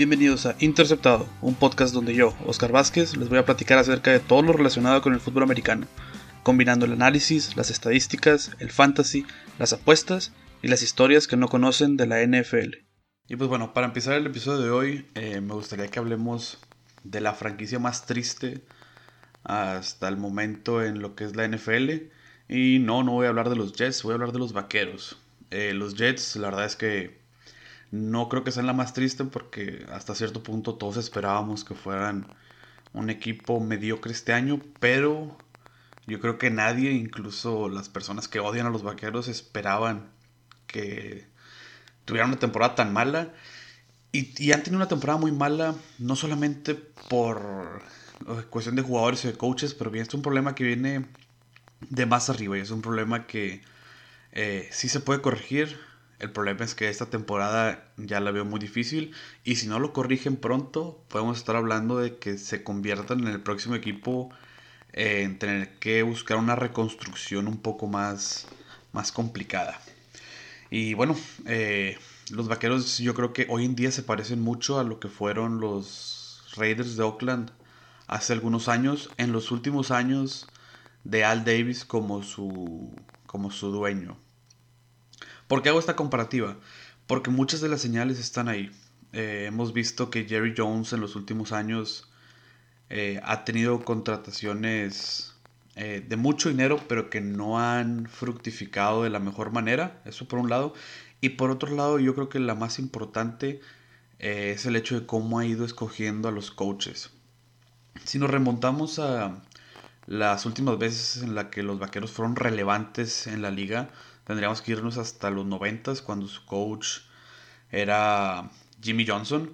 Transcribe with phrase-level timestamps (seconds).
[0.00, 4.18] Bienvenidos a Interceptado, un podcast donde yo, Oscar Vázquez, les voy a platicar acerca de
[4.18, 5.86] todo lo relacionado con el fútbol americano,
[6.42, 9.26] combinando el análisis, las estadísticas, el fantasy,
[9.58, 10.32] las apuestas
[10.62, 12.76] y las historias que no conocen de la NFL.
[13.28, 16.56] Y pues bueno, para empezar el episodio de hoy, eh, me gustaría que hablemos
[17.04, 18.62] de la franquicia más triste
[19.44, 22.08] hasta el momento en lo que es la NFL.
[22.48, 25.18] Y no, no voy a hablar de los Jets, voy a hablar de los Vaqueros.
[25.50, 27.19] Eh, los Jets, la verdad es que
[27.90, 32.26] no creo que sean la más triste porque hasta cierto punto todos esperábamos que fueran
[32.92, 35.36] un equipo mediocre este año, pero
[36.06, 40.10] yo creo que nadie, incluso las personas que odian a los Vaqueros, esperaban
[40.66, 41.26] que
[42.04, 43.32] tuvieran una temporada tan mala.
[44.12, 47.82] Y, y han tenido una temporada muy mala, no solamente por
[48.26, 51.06] eh, cuestión de jugadores y de coaches, pero bien es un problema que viene
[51.88, 53.62] de más arriba y es un problema que
[54.32, 55.78] eh, sí se puede corregir.
[56.20, 59.92] El problema es que esta temporada ya la veo muy difícil y si no lo
[59.92, 64.30] corrigen pronto podemos estar hablando de que se conviertan en el próximo equipo
[64.92, 68.46] eh, en tener que buscar una reconstrucción un poco más,
[68.92, 69.80] más complicada.
[70.70, 71.16] Y bueno,
[72.30, 75.58] los vaqueros yo creo que hoy en día se parecen mucho a lo que fueron
[75.58, 77.50] los Raiders de Oakland
[78.06, 80.48] hace algunos años, en los últimos años
[81.04, 82.92] de Al Davis como su,
[83.26, 84.16] como su dueño.
[85.50, 86.58] ¿Por qué hago esta comparativa?
[87.08, 88.70] Porque muchas de las señales están ahí.
[89.12, 92.08] Eh, hemos visto que Jerry Jones en los últimos años
[92.88, 95.34] eh, ha tenido contrataciones
[95.74, 100.00] eh, de mucho dinero, pero que no han fructificado de la mejor manera.
[100.04, 100.72] Eso por un lado.
[101.20, 103.60] Y por otro lado, yo creo que la más importante
[104.20, 107.10] es el hecho de cómo ha ido escogiendo a los coaches.
[108.04, 109.42] Si nos remontamos a
[110.06, 113.90] las últimas veces en las que los vaqueros fueron relevantes en la liga,
[114.30, 117.00] tendríamos que irnos hasta los 90 cuando su coach
[117.72, 118.48] era
[118.80, 119.50] Jimmy Johnson.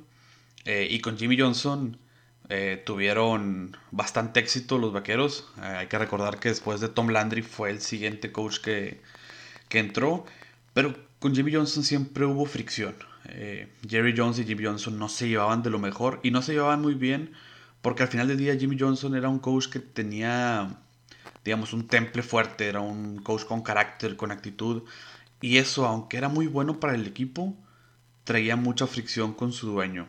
[0.66, 1.98] Eh, y con Jimmy Johnson
[2.50, 5.48] eh, tuvieron bastante éxito los vaqueros.
[5.58, 9.00] Eh, hay que recordar que después de Tom Landry fue el siguiente coach que,
[9.68, 10.26] que entró.
[10.74, 12.94] Pero con Jimmy Johnson siempre hubo fricción.
[13.88, 16.80] Jerry Jones y Jimmy Johnson no se llevaban de lo mejor y no se llevaban
[16.80, 17.32] muy bien
[17.86, 20.76] porque al final del día Jimmy Johnson era un coach que tenía,
[21.46, 24.82] digamos, un temple fuerte, era un coach con carácter, con actitud.
[25.40, 27.54] Y eso, aunque era muy bueno para el equipo,
[28.24, 30.08] traía mucha fricción con su dueño.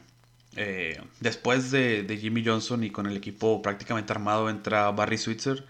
[0.55, 5.65] Eh, después de, Jimmy Johnson y con el equipo prácticamente armado entra Barry Switzer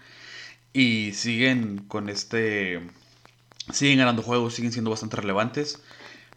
[0.72, 2.80] y siguen con este
[3.70, 5.82] siguen ganando juegos, siguen siendo bastante relevantes.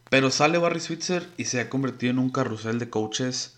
[0.10, 3.58] Pero sale Barry Switzer y se ha convertido en un carrusel de coaches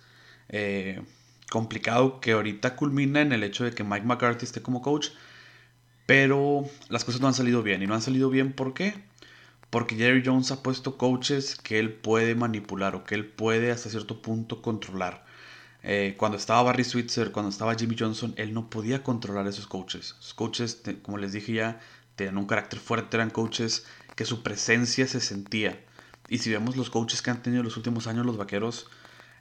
[0.50, 1.02] eh,
[1.50, 5.10] complicado que ahorita culmina en el hecho de que Mike McCarthy esté como coach,
[6.06, 7.82] pero las cosas no han salido bien.
[7.82, 8.96] ¿Y no han salido bien por qué?
[9.70, 13.90] Porque Jerry Jones ha puesto coaches que él puede manipular o que él puede hasta
[13.90, 15.26] cierto punto controlar.
[15.82, 20.16] Eh, cuando estaba Barry Switzer, cuando estaba Jimmy Johnson, él no podía controlar esos coaches.
[20.18, 21.80] Los coaches, como les dije ya,
[22.16, 23.86] tenían un carácter fuerte, eran coaches
[24.16, 25.84] que su presencia se sentía.
[26.30, 28.88] Y si vemos los coaches que han tenido los últimos años los vaqueros,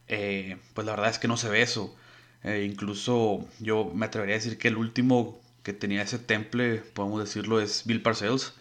[0.09, 1.95] eh, pues la verdad es que no se ve eso.
[2.43, 7.21] Eh, incluso yo me atrevería a decir que el último que tenía ese temple, podemos
[7.21, 8.55] decirlo, es Bill Parcells.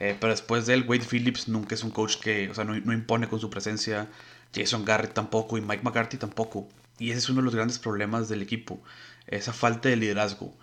[0.00, 2.74] Eh, pero después de él, Wade Phillips nunca es un coach que, o sea, no,
[2.74, 4.08] impone con su presencia.
[4.54, 6.68] Jason Garrett tampoco y Mike McCarthy tampoco.
[6.98, 8.82] Y ese es uno de los grandes problemas del equipo,
[9.26, 10.54] esa falta de liderazgo.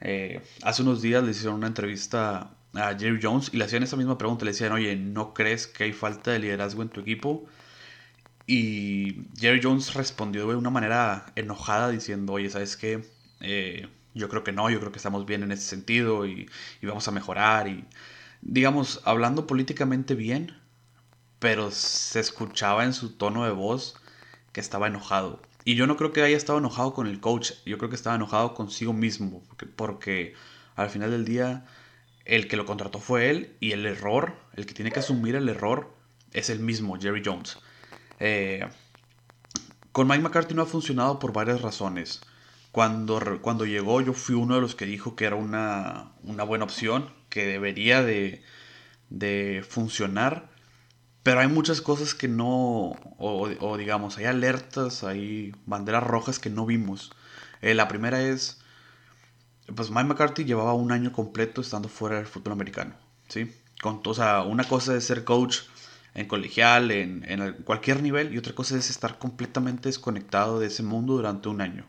[0.00, 3.96] Eh, hace unos días le hicieron una entrevista a Jerry Jones y le hacían esa
[3.96, 4.44] misma pregunta.
[4.44, 7.46] Le decían, oye, ¿no crees que hay falta de liderazgo en tu equipo?
[8.46, 13.04] Y Jerry Jones respondió de una manera enojada diciendo, oye, ¿sabes qué?
[13.40, 16.48] Eh, yo creo que no, yo creo que estamos bien en ese sentido y,
[16.82, 17.68] vamos a mejorar.
[17.68, 17.84] Y
[18.42, 20.56] digamos, hablando políticamente bien,
[21.38, 23.96] pero se escuchaba en su tono de voz
[24.52, 25.42] que estaba enojado.
[25.64, 28.16] Y yo no creo que haya estado enojado con el coach, yo creo que estaba
[28.16, 30.34] enojado consigo mismo, porque, porque
[30.76, 31.64] al final del día
[32.24, 35.48] el que lo contrató fue él y el error, el que tiene que asumir el
[35.48, 35.90] error
[36.32, 37.58] es el mismo, Jerry Jones.
[38.20, 38.66] Eh,
[39.92, 42.20] con Mike McCarthy no ha funcionado por varias razones.
[42.74, 47.08] Cuando, cuando llegó yo fui uno de los que dijo que era una, buena opción,
[47.28, 48.42] que debería de,
[49.68, 50.50] funcionar,
[51.22, 56.66] pero hay muchas cosas que no, o, digamos, hay alertas, hay banderas rojas que no
[56.66, 57.12] vimos.
[57.62, 58.60] Eh, la primera es,
[59.76, 62.96] pues Mike McCarthy llevaba un año completo estando fuera del fútbol americano,
[63.28, 63.54] ¿sí?
[63.82, 65.58] Con, o sea, una cosa es ser coach
[66.14, 71.12] en colegial, en, cualquier nivel, y otra cosa es estar completamente desconectado de ese mundo
[71.14, 71.86] durante un año.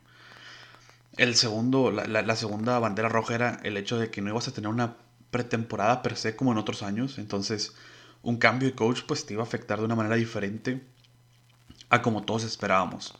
[1.17, 4.69] El segundo, la, segunda bandera roja era el hecho de que no ibas a tener
[4.69, 4.97] una
[5.31, 7.73] pretemporada per se como en otros años, entonces
[8.21, 10.81] un cambio de coach pues te iba a afectar de una manera diferente
[11.89, 13.17] a como todos esperábamos.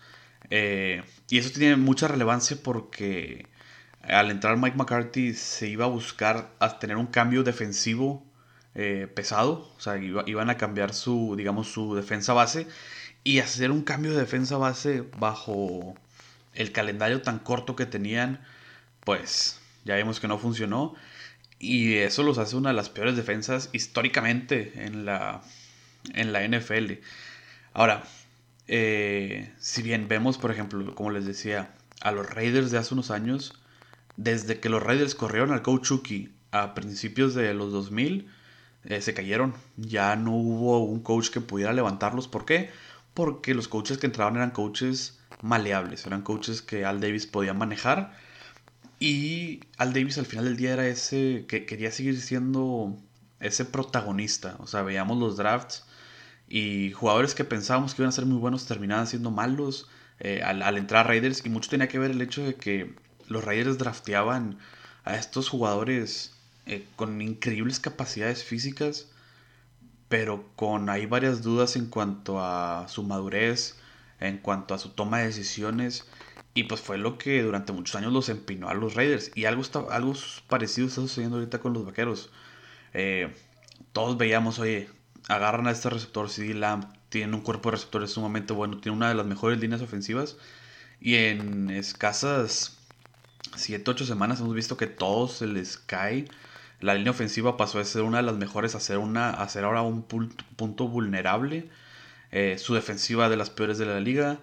[0.50, 3.48] Eh, y eso tiene mucha relevancia porque
[4.04, 8.24] al entrar Mike McCarthy se iba a buscar a tener un cambio defensivo
[8.76, 12.68] eh, pesado, o sea, iban a cambiar su, digamos, su defensa base
[13.24, 15.96] y hacer un cambio de defensa base bajo
[16.56, 18.40] el calendario tan corto que tenían,
[19.02, 20.96] pues ya vimos que no funcionó
[21.60, 25.42] y eso los hace una de las peores defensas históricamente en la,
[26.14, 26.94] en la NFL.
[27.74, 28.04] Ahora,
[28.68, 33.12] eh, si bien vemos, por ejemplo, como les decía, a los Raiders de hace unos
[33.12, 33.54] años,
[34.18, 35.92] desde que los Raiders corrieron al coach
[36.52, 38.30] a principios de los 2000,
[38.86, 39.56] eh, se cayeron.
[39.78, 42.28] Ya no hubo un coach que pudiera levantarlos.
[42.28, 42.70] ¿Por qué?
[43.16, 48.16] Porque los coaches que entraban eran coaches maleables, eran coaches que Al Davis podía manejar.
[49.00, 52.96] Y Al Davis al final del día era ese que quería seguir siendo
[53.40, 54.58] ese protagonista.
[54.60, 55.84] O sea, veíamos los drafts
[56.48, 59.90] y jugadores que pensábamos que iban a ser muy buenos terminaban siendo malos
[60.20, 61.46] eh, al, entrar a Raiders.
[61.46, 62.96] Y mucho tenía que ver el hecho de que
[63.28, 64.60] los Raiders drafteaban
[65.04, 66.34] a estos jugadores
[66.66, 69.08] eh, con increíbles capacidades físicas,
[70.16, 73.76] pero con hay varias dudas en cuanto a su madurez,
[74.22, 76.06] en cuanto a su toma de decisiones.
[76.54, 79.34] Y pues fue lo que durante muchos años los empinó a los Raiders.
[79.36, 80.14] Y algo, está, algo
[80.48, 82.30] parecido está sucediendo ahorita con los Vaqueros.
[82.94, 83.36] Eh,
[83.92, 84.88] todos veíamos, oye,
[85.28, 89.10] agarran a este receptor, CD Lamb, tiene un cuerpo de receptores sumamente bueno, tiene una
[89.10, 90.38] de las mejores líneas ofensivas.
[91.02, 92.78] Y en escasas
[93.58, 96.24] 7, 8 semanas hemos visto que todos se les cae.
[96.82, 99.64] La línea ofensiva pasó de ser una de las mejores a ser, una, a ser
[99.64, 101.70] ahora un punto vulnerable.
[102.32, 104.40] Eh, su defensiva de las peores de la liga.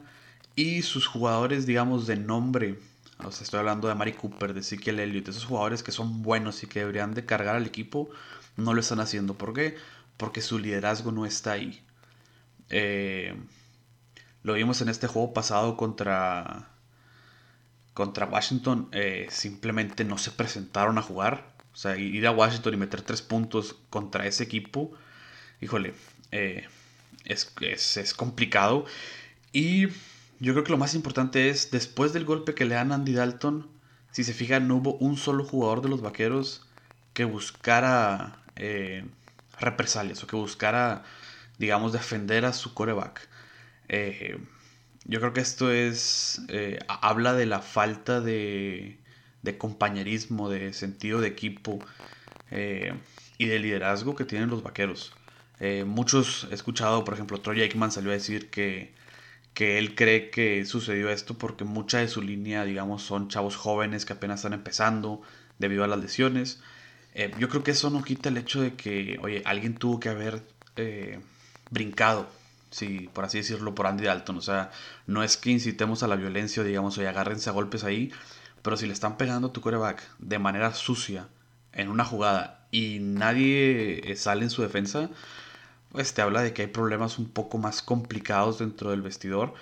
[0.56, 2.79] Y sus jugadores, digamos, de nombre.
[3.25, 5.29] O estoy hablando de Mari Cooper, de Ezekiel Elliott.
[5.29, 8.11] Esos jugadores que son buenos y que deberían de cargar al equipo.
[8.56, 9.35] No lo están haciendo.
[9.35, 9.76] ¿Por qué?
[10.17, 11.82] Porque su liderazgo no está ahí.
[12.70, 13.35] Eh,
[14.43, 16.69] lo vimos en este juego pasado contra
[17.94, 21.51] contra Washington eh, simplemente no se presentaron a jugar.
[21.73, 24.93] O sea, ir a Washington y meter tres puntos contra ese equipo,
[25.61, 25.95] híjole,
[26.31, 26.67] eh,
[27.25, 27.53] es,
[27.97, 28.85] es, complicado.
[29.53, 29.89] Y
[30.41, 33.15] yo creo que lo más importante es, después del golpe que le dan a Andy
[33.15, 33.69] Dalton,
[34.11, 36.67] si se fijan, no hubo un solo jugador de los Vaqueros
[37.15, 39.05] que buscara eh,
[39.59, 41.05] represalias o que buscara,
[41.59, 43.29] digamos, defender a su coreback.
[45.05, 46.41] Yo creo que esto es.
[46.49, 48.99] Eh, habla de la falta de,
[49.43, 51.79] de, compañerismo, de sentido de equipo
[52.50, 52.94] eh,
[53.39, 55.12] y de liderazgo que tienen los vaqueros.
[55.61, 58.93] Eh, muchos he escuchado, por ejemplo, Troy Aikman salió a decir que,
[59.55, 64.05] que él cree que sucedió esto porque mucha de su línea, digamos, son chavos jóvenes
[64.05, 65.23] que apenas están empezando
[65.59, 66.61] debido a las lesiones.
[67.38, 70.43] yo creo que eso no quita el hecho de que, oye, alguien tuvo que haber
[71.71, 72.29] brincado
[72.73, 74.38] sí, por así decirlo, por Andy Dalton.
[74.38, 74.71] O sea,
[75.06, 78.11] no es que incitemos a la violencia, digamos, oye, agárrense a golpes ahí,
[78.62, 81.29] pero si le están pegando a tu coreback de manera sucia
[81.73, 85.11] en una jugada y nadie eh, sale en su defensa,
[85.91, 89.55] pues te habla de que hay problemas un poco más complicados dentro del vestidor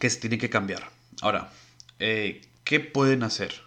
[0.00, 0.90] que se tienen que cambiar.
[1.20, 1.50] Ahora,
[1.98, 3.62] eh, ¿qué pueden hacer?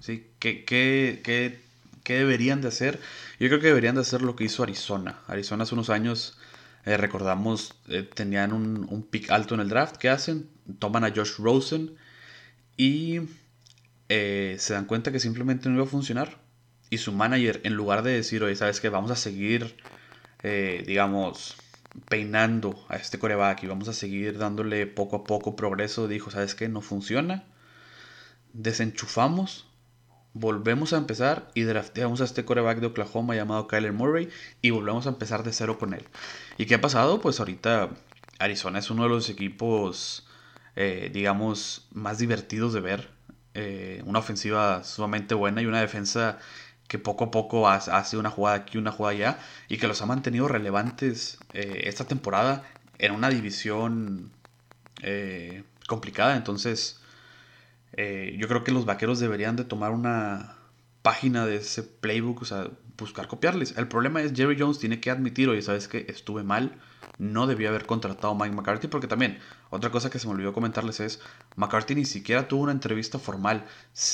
[0.00, 0.28] ¿Sí?
[0.38, 1.60] ¿Qué, qué, qué,
[2.04, 3.00] qué deberían de hacer?
[3.40, 5.18] Yo creo que deberían de hacer lo que hizo Arizona.
[5.26, 6.38] Arizona hace unos años
[6.84, 7.74] eh, recordamos,
[8.14, 9.96] tenían un, un, pick alto en el draft.
[9.96, 10.48] ¿Qué hacen?
[10.78, 11.96] Toman a Josh Rosen
[12.76, 13.20] y
[14.10, 16.38] eh, se dan cuenta que simplemente no iba a funcionar.
[16.90, 18.90] Y su manager, en lugar de decir, oye, ¿sabes qué?
[18.90, 19.76] Vamos a seguir,
[20.42, 21.56] digamos,
[22.08, 26.54] peinando a este coreback y vamos a seguir dándole poco a poco progreso, dijo, ¿sabes
[26.54, 26.68] qué?
[26.68, 27.44] No funciona.
[28.52, 29.70] Desenchufamos
[30.32, 34.28] volvemos a empezar y drafteamos a este coreback de Oklahoma llamado Kyler Murray
[34.62, 36.04] y volvemos a empezar de cero con él.
[36.56, 37.20] ¿Y qué ha pasado?
[37.20, 37.90] Pues ahorita
[38.38, 40.26] Arizona es uno de los equipos,
[40.76, 43.19] eh, digamos, más divertidos de ver.
[43.54, 46.38] Eh, una ofensiva sumamente buena y una defensa
[46.86, 49.38] que poco a poco hace una jugada aquí, una jugada allá
[49.68, 52.64] y que los ha mantenido relevantes eh, esta temporada
[52.98, 54.32] en una división
[55.86, 56.36] complicada.
[56.36, 57.00] Entonces,
[57.92, 60.56] eh, yo creo que los vaqueros deberían de tomar una
[61.02, 63.76] página de ese playbook, o sea, buscar copiarles.
[63.76, 66.78] El problema es Jerry Jones tiene que admitir, oye, sabes que estuve mal,
[67.18, 69.38] no debía haber contratado a Mike McCarthy, porque también,
[69.70, 71.20] otra cosa que se me olvidó comentarles es,
[71.56, 73.66] McCarthy ni siquiera tuvo una entrevista formal,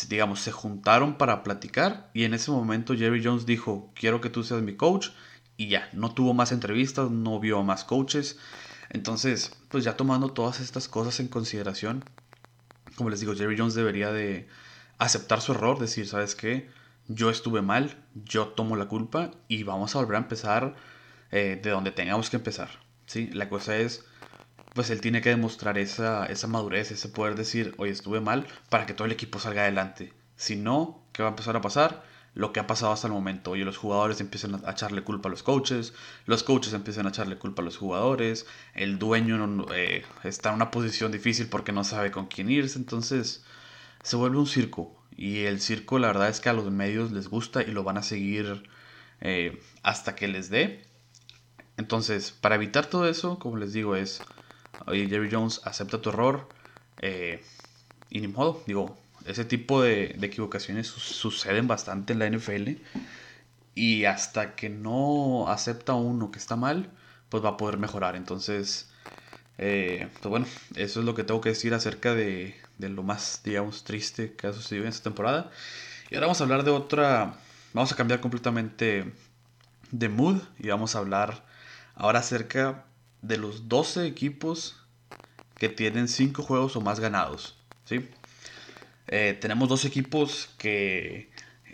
[0.08, 4.42] digamos, se juntaron para platicar y en ese momento Jerry Jones dijo, quiero que tú
[4.42, 5.10] seas mi coach,
[5.56, 8.38] y ya, no tuvo más entrevistas, no vio a más coaches.
[8.90, 12.04] Entonces, pues ya tomando todas estas cosas en consideración,
[12.96, 14.48] como les digo, Jerry Jones debería de
[14.98, 16.68] aceptar su error, decir, ¿sabes qué?
[17.08, 20.74] Yo estuve mal, yo tomo la culpa y vamos a volver a empezar
[21.30, 22.70] eh, de donde tengamos que empezar.
[23.06, 23.28] ¿sí?
[23.32, 24.04] La cosa es,
[24.74, 28.86] pues él tiene que demostrar esa, esa madurez, ese poder decir, oye, estuve mal, para
[28.86, 30.12] que todo el equipo salga adelante.
[30.36, 32.04] Si no, ¿qué va a empezar a pasar?
[32.34, 33.52] Lo que ha pasado hasta el momento.
[33.52, 35.94] Oye, los jugadores empiezan a echarle culpa a los coaches,
[36.26, 40.70] los coaches empiezan a echarle culpa a los jugadores, el dueño eh, está en una
[40.70, 43.42] posición difícil porque no sabe con quién irse, entonces
[44.02, 44.94] se vuelve un circo.
[45.16, 47.96] Y el circo la verdad es que a los medios les gusta y lo van
[47.96, 48.68] a seguir
[49.22, 50.84] eh, hasta que les dé.
[51.76, 54.22] Entonces, para evitar todo eso, como les digo, es
[54.86, 56.48] oye, Jerry Jones, acepta tu error.
[57.00, 57.42] Eh,
[58.10, 62.80] y ni modo, digo, ese tipo de, equivocaciones suceden bastante en la NFL.
[63.74, 66.90] Y hasta que no acepta uno que está mal,
[67.28, 68.16] pues va a poder mejorar.
[68.16, 68.90] Entonces,
[69.58, 73.42] eh, pues bueno, eso es lo que tengo que decir acerca de, de, lo más,
[73.44, 75.50] digamos, triste que ha sucedido en esta temporada.
[76.10, 77.34] Y ahora vamos a hablar de otra,
[77.74, 79.12] vamos a cambiar completamente
[79.90, 81.44] de mood y vamos a hablar
[81.96, 82.84] ahora acerca
[83.22, 84.76] de los 12 equipos
[85.58, 87.56] que tienen 5 juegos o más ganados.
[87.84, 88.08] ¿sí?
[89.08, 91.30] Eh, tenemos dos equipos que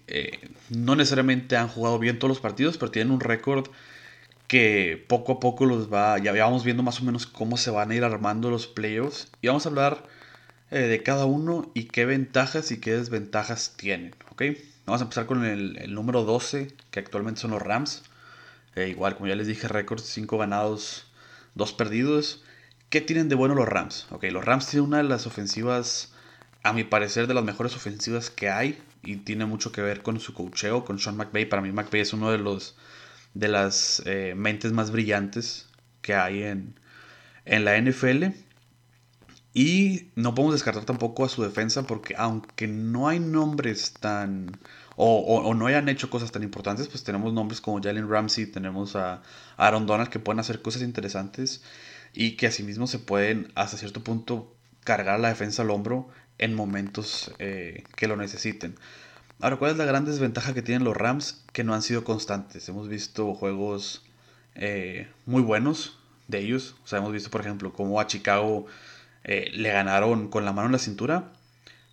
[0.07, 3.69] eh, no necesariamente han jugado bien todos los partidos, pero tienen un récord
[4.47, 7.91] que poco a poco los va, ya vamos viendo más o menos cómo se van
[7.91, 9.29] a ir armando los playoffs.
[9.41, 10.05] Y vamos a hablar
[10.71, 14.15] eh, de cada uno y qué ventajas y qué desventajas tienen.
[14.31, 14.43] ¿ok?
[14.87, 18.03] Vamos a empezar con el número 12, que actualmente son los Rams.
[18.77, 21.07] Igual, como ya les dije, récord 5 ganados,
[21.55, 22.43] dos perdidos.
[22.89, 24.07] ¿Qué tienen de bueno los Rams?
[24.11, 26.13] Ok, los Rams tienen una de las ofensivas,
[26.63, 28.79] a mi parecer, de las mejores ofensivas que hay.
[29.03, 31.47] Y tiene mucho que ver con su cocheo, con Sean McVay.
[31.47, 32.77] Para mí, McVay es uno de los
[33.35, 35.69] de las eh, mentes más brillantes
[36.03, 36.79] que hay en,
[37.45, 38.27] en la NFL.
[39.55, 44.59] Y no podemos descartar tampoco a su defensa porque aunque no hay nombres tan...
[44.97, 49.23] O, no hayan hecho cosas tan importantes, pues tenemos nombres como Jalen Ramsey, tenemos a
[49.57, 51.63] Aaron Donald que pueden hacer cosas interesantes
[52.13, 56.09] y que asimismo se pueden hasta cierto punto cargar la defensa al hombro
[56.39, 58.77] en momentos eh, que lo necesiten.
[59.41, 61.43] Ahora, ¿cuál es la gran desventaja que tienen los Rams?
[61.53, 62.69] Que no han sido constantes.
[62.69, 64.05] Hemos visto juegos
[64.55, 66.77] eh, muy buenos de ellos.
[66.85, 68.67] O sea, hemos visto, por ejemplo, cómo a Chicago
[69.25, 71.33] eh, le ganaron con la mano en la cintura.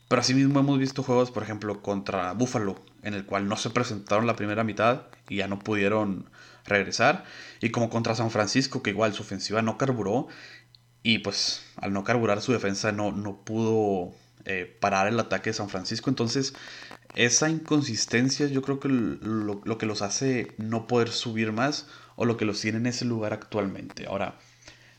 [0.07, 4.27] Pero asimismo hemos visto juegos, por ejemplo, contra Buffalo, en el cual no se presentaron
[4.27, 6.29] la primera mitad y ya no pudieron
[6.65, 7.25] regresar.
[7.61, 10.27] Y como contra San Francisco, que igual su ofensiva no carburó.
[11.01, 14.13] Y pues al no carburar su defensa no, no pudo
[14.45, 16.09] eh, parar el ataque de San Francisco.
[16.09, 16.53] Entonces
[17.15, 22.25] esa inconsistencia yo creo que lo, lo, que los hace no poder subir más o
[22.25, 24.05] lo que los tiene en ese lugar actualmente.
[24.07, 24.37] Ahora,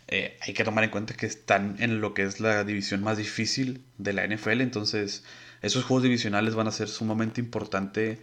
[0.09, 3.17] eh, hay que tomar en cuenta que están en lo que es la división más
[3.17, 5.25] difícil de la NFL, entonces
[5.63, 8.19] esos juegos divisionales van a ser sumamente importantes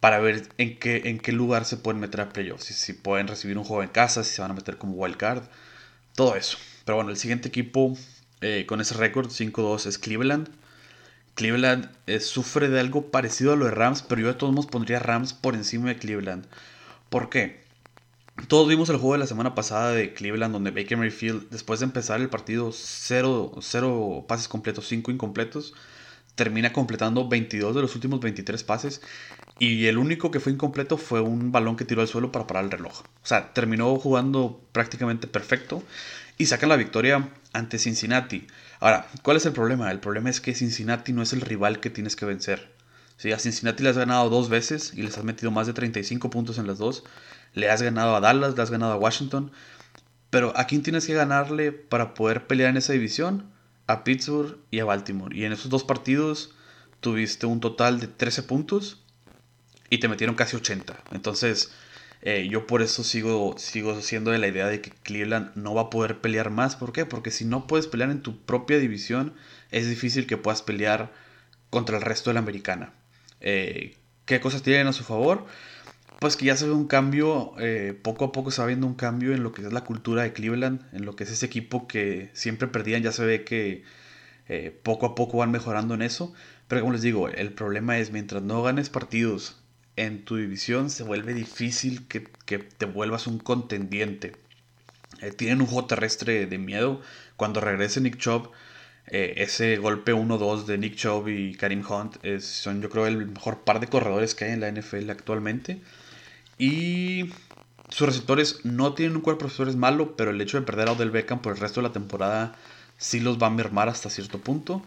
[0.00, 3.28] para ver en qué, en qué lugar se pueden meter a playoffs, si, si pueden
[3.28, 5.42] recibir un juego en casa, si se van a meter como wild card,
[6.14, 6.58] todo eso.
[6.84, 7.96] Pero bueno, el siguiente equipo
[8.40, 10.48] eh, con ese récord 5-2 es Cleveland.
[11.34, 14.70] Cleveland eh, sufre de algo parecido a lo de Rams, pero yo de todos modos
[14.70, 16.46] pondría Rams por encima de Cleveland.
[17.10, 17.60] ¿Por qué?
[18.48, 21.86] Todos vimos el juego de la semana pasada de Cleveland donde Baker Mayfield, después de
[21.86, 25.74] empezar el partido 0, pases completos, 5 incompletos,
[26.40, 29.02] termina completando 22 de los últimos 23 pases
[29.58, 32.64] y el único que fue incompleto fue un balón que tiró al suelo para parar
[32.64, 33.02] el reloj.
[33.22, 35.82] O sea, terminó jugando prácticamente perfecto
[36.38, 38.46] y sacan la victoria ante Cincinnati.
[38.78, 39.90] Ahora, ¿cuál es el problema?
[39.90, 42.72] El problema es que Cincinnati no es el rival que tienes que vencer.
[43.18, 46.30] Si a Cincinnati le has ganado dos veces y les has metido más de 35
[46.30, 47.04] puntos en las dos.
[47.52, 49.52] Le has ganado a Dallas, le has ganado a Washington.
[50.30, 53.49] Pero ¿a quién tienes que ganarle para poder pelear en esa división?
[53.90, 55.36] A Pittsburgh y a Baltimore.
[55.36, 56.54] Y en esos dos partidos
[57.00, 59.02] tuviste un total de 13 puntos
[59.88, 61.02] y te metieron casi 80.
[61.12, 61.72] Entonces,
[62.22, 65.82] eh, yo por eso sigo, sigo siendo de la idea de que Cleveland no va
[65.82, 66.76] a poder pelear más.
[66.76, 67.06] ¿Por qué?
[67.06, 69.34] Porque si no puedes pelear en tu propia división,
[69.70, 71.12] es difícil que puedas pelear
[71.70, 72.92] contra el resto de la americana.
[73.40, 75.46] Eh, ¿Qué cosas tienen a su favor?
[76.20, 78.94] Pues que ya se ve un cambio, eh, poco a poco se va viendo un
[78.94, 81.88] cambio en lo que es la cultura de Cleveland, en lo que es ese equipo
[81.88, 83.84] que siempre perdían, ya se ve que
[84.48, 86.34] eh, poco a poco van mejorando en eso,
[86.68, 89.62] pero como les digo, el problema es mientras no ganes partidos
[89.96, 94.36] en tu división, se vuelve difícil que, te vuelvas un contendiente.
[95.22, 97.00] Eh, tienen un juego terrestre de miedo,
[97.36, 98.50] cuando regrese Nick Chubb,
[99.06, 103.64] ese golpe 1-2 de Nick Chubb y Karim Hunt es, son yo creo el mejor
[103.64, 105.80] par de corredores que hay en la NFL actualmente.
[106.60, 107.30] Y
[107.88, 110.92] sus receptores no tienen un cuerpo de receptores malo, pero el hecho de perder a
[110.92, 112.54] Odell Beckham por el resto de la temporada
[112.98, 114.82] sí los va a mermar hasta cierto punto.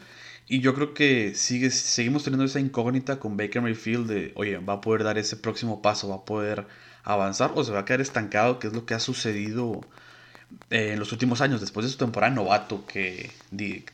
[0.47, 4.73] Y yo creo que sigue, seguimos teniendo esa incógnita con Baker Mayfield de, oye, va
[4.73, 6.67] a poder dar ese próximo paso, va a poder
[7.03, 9.81] avanzar o se va a quedar estancado, que es lo que ha sucedido
[10.69, 13.31] en los últimos años, después de su temporada novato, que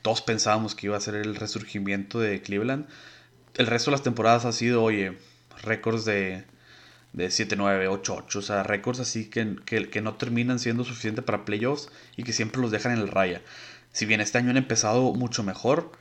[0.01, 2.87] todos pensábamos que iba a ser el resurgimiento de Cleveland,
[3.55, 5.17] el resto de las temporadas ha sido, oye,
[5.63, 6.43] récords de,
[7.13, 11.45] de 7-9, 8-8, o sea, récords así que, que, que, no terminan siendo suficiente para
[11.45, 13.41] playoffs y que siempre los dejan en el raya.
[13.91, 15.91] Si bien este año han empezado mucho mejor,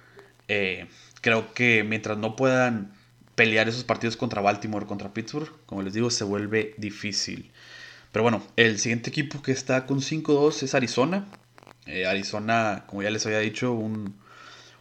[0.48, 0.88] eh,
[1.20, 2.92] creo que mientras no puedan
[3.34, 7.52] pelear esos partidos contra Baltimore, contra Pittsburgh, como les digo, se vuelve difícil.
[8.12, 11.26] Pero bueno, el siguiente equipo que está con 5-2 es Arizona.
[11.86, 14.18] Eh, Arizona, como ya les había dicho, un,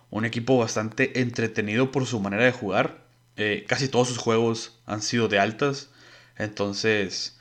[0.10, 3.06] un, equipo bastante entretenido por su manera de jugar.
[3.36, 5.92] Eh, casi todos sus juegos han sido de altas.
[6.38, 7.38] Entonces,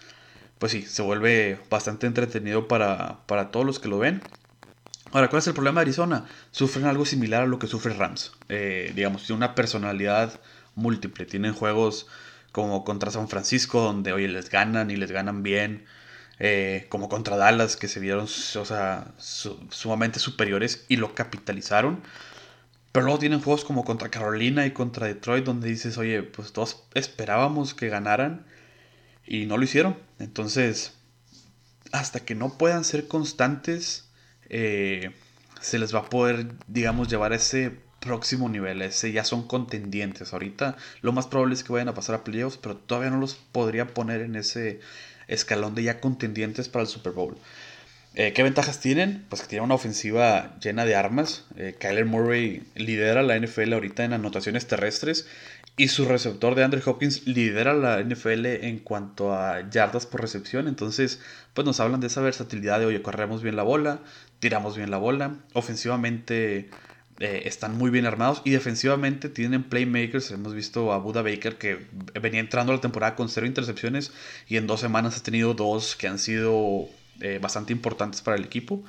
[0.58, 4.22] pues sí, se vuelve bastante entretenido para, para todos los que lo ven.
[5.12, 6.26] Ahora, ¿cuál es el problema de Arizona?
[6.50, 8.32] Sufren algo similar a lo que sufre Rams.
[8.48, 10.40] Eh, digamos, tiene una personalidad
[10.74, 11.26] múltiple.
[11.26, 12.06] Tienen juegos
[12.52, 15.86] como contra San Francisco, donde, oye, les ganan y les ganan bien.
[16.38, 22.02] Eh, como contra Dallas, que se vieron sumamente superiores y lo capitalizaron.
[22.92, 26.82] Pero luego tienen juegos como contra Carolina y contra Detroit, donde dices, oye, pues todos
[26.94, 28.46] esperábamos que ganaran
[29.26, 29.96] y no lo hicieron.
[30.18, 30.94] Entonces,
[31.92, 34.08] hasta que no puedan ser constantes,
[34.48, 35.10] eh,
[35.60, 38.82] se les va a poder, digamos, llevar a ese próximo nivel.
[38.82, 40.32] Ese ya son contendientes.
[40.32, 43.34] Ahorita lo más probable es que vayan a pasar a playoffs, pero todavía no los
[43.34, 44.80] podría poner en ese
[45.28, 47.36] escalón de ya contendientes para el Super Bowl.
[48.14, 49.26] Eh, ¿Qué ventajas tienen?
[49.28, 51.44] Pues que tienen una ofensiva llena de armas.
[51.56, 55.26] Eh, Kyler Murray lidera la NFL ahorita en anotaciones terrestres
[55.76, 60.68] y su receptor de Andrew Hopkins lidera la NFL en cuanto a yardas por recepción.
[60.68, 61.20] Entonces,
[61.52, 64.00] pues nos hablan de esa versatilidad de, oye, corremos bien la bola,
[64.38, 65.36] tiramos bien la bola.
[65.52, 66.70] Ofensivamente
[67.18, 70.30] eh, están muy bien armados y defensivamente tienen playmakers.
[70.30, 71.86] Hemos visto a Buda Baker que
[72.20, 74.12] venía entrando a la temporada con cero intercepciones
[74.48, 76.88] y en dos semanas ha tenido dos que han sido
[77.20, 78.82] eh, bastante importantes para el equipo.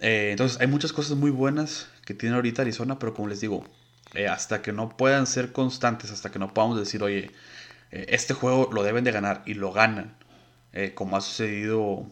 [0.00, 3.64] Eh, entonces hay muchas cosas muy buenas que tiene ahorita Arizona, pero como les digo,
[4.28, 7.30] hasta que no puedan ser constantes, hasta que no podamos decir, oye,
[7.90, 10.16] este juego lo deben de ganar y lo ganan,
[10.94, 12.06] como ha sucedido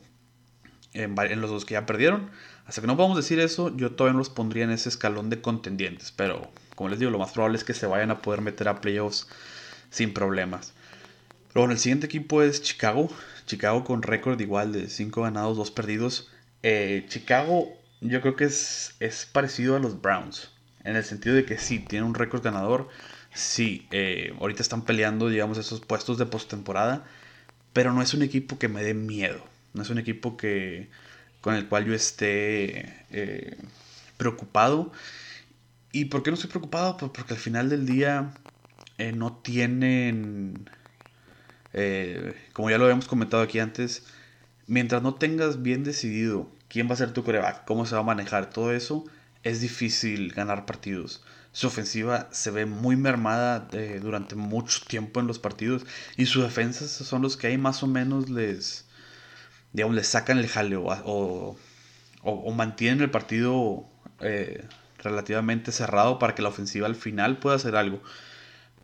[0.93, 2.31] en, los dos que ya perdieron
[2.67, 5.41] hasta que no podamos decir eso, yo todavía no los pondría en ese escalón de
[5.41, 6.13] contendientes.
[6.13, 8.81] Pero, como les digo, lo más probable es que se vayan a poder meter a
[8.81, 9.29] playoffs
[9.91, 10.75] sin problemas.
[11.49, 13.09] Pero bueno, el siguiente equipo es Chicago.
[13.47, 16.29] Chicago con récord igual de 5 ganados, 2 perdidos.
[16.65, 17.69] Eh, Chicago
[18.01, 20.51] yo creo que es, es parecido a los Browns.
[20.87, 22.89] En el sentido de que sí, tiene un récord ganador.
[23.35, 27.05] Sí, eh, ahorita están peleando, digamos, esos puestos de postemporada.
[27.73, 29.45] Pero no es un equipo que me dé miedo.
[29.75, 30.89] No es un equipo que,
[31.41, 33.57] con el cual yo esté eh,
[34.17, 34.93] preocupado.
[35.93, 36.97] ¿Y por qué no estoy preocupado?
[36.97, 38.33] Pues porque al final del día
[38.99, 40.69] eh, no tienen,
[41.73, 44.05] eh, como ya lo habíamos comentado aquí antes,
[44.67, 48.05] mientras no tengas bien decidido quién va a ser tu coreback, cómo se va a
[48.05, 49.05] manejar todo eso,
[49.47, 51.23] es difícil ganar partidos.
[51.53, 53.69] Su ofensiva se ve muy mermada
[54.03, 57.87] durante mucho tiempo en los partidos y sus defensas son los que ahí más o
[57.87, 58.87] menos les,
[59.73, 61.57] digamos, le sacan el jaleo o,
[62.23, 63.87] o, mantienen el partido
[64.21, 64.65] eh,
[64.99, 68.03] relativamente cerrado para que la ofensiva al final pueda hacer algo.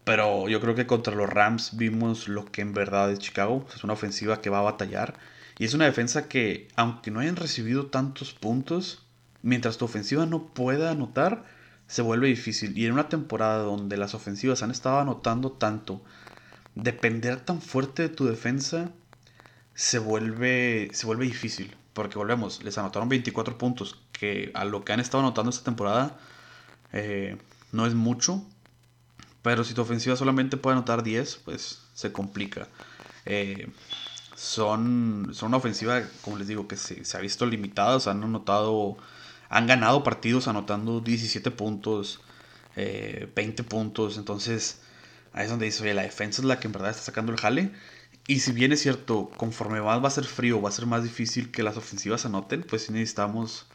[0.05, 3.67] Pero yo creo que contra los Rams vimos lo que en verdad es Chicago.
[3.75, 5.15] Es una ofensiva que va a batallar.
[5.59, 9.05] Y es una defensa que, aunque no hayan recibido tantos puntos,
[9.43, 11.45] mientras tu ofensiva no pueda anotar,
[11.87, 12.77] se vuelve difícil.
[12.77, 16.03] Y en una temporada donde las ofensivas han estado anotando tanto,
[16.75, 18.91] depender tan fuerte de tu defensa
[19.75, 21.75] se vuelve, se vuelve difícil.
[21.93, 26.19] Porque volvemos, les anotaron 24 puntos, que a lo que han estado anotando esta temporada
[26.93, 27.37] eh,
[27.73, 28.43] no es mucho.
[29.43, 32.69] Pero si tu ofensiva solamente puede anotar 10, pues se complica.
[33.27, 33.69] Eh,
[34.37, 37.99] son, son una ofensiva, como les digo, que se, ha visto limitada.
[38.11, 38.97] han anotado,
[39.53, 42.21] han ganado partidos anotando 17 puntos,
[42.75, 44.17] 20 eh, puntos.
[44.17, 44.81] Entonces,
[45.35, 47.39] ahí es donde dice, oye, la defensa es la que en verdad está sacando el
[47.39, 47.71] jale.
[48.27, 51.03] Y si bien es cierto, conforme más va a ser frío, va a ser más
[51.03, 53.67] difícil que las ofensivas anoten, pues necesitamos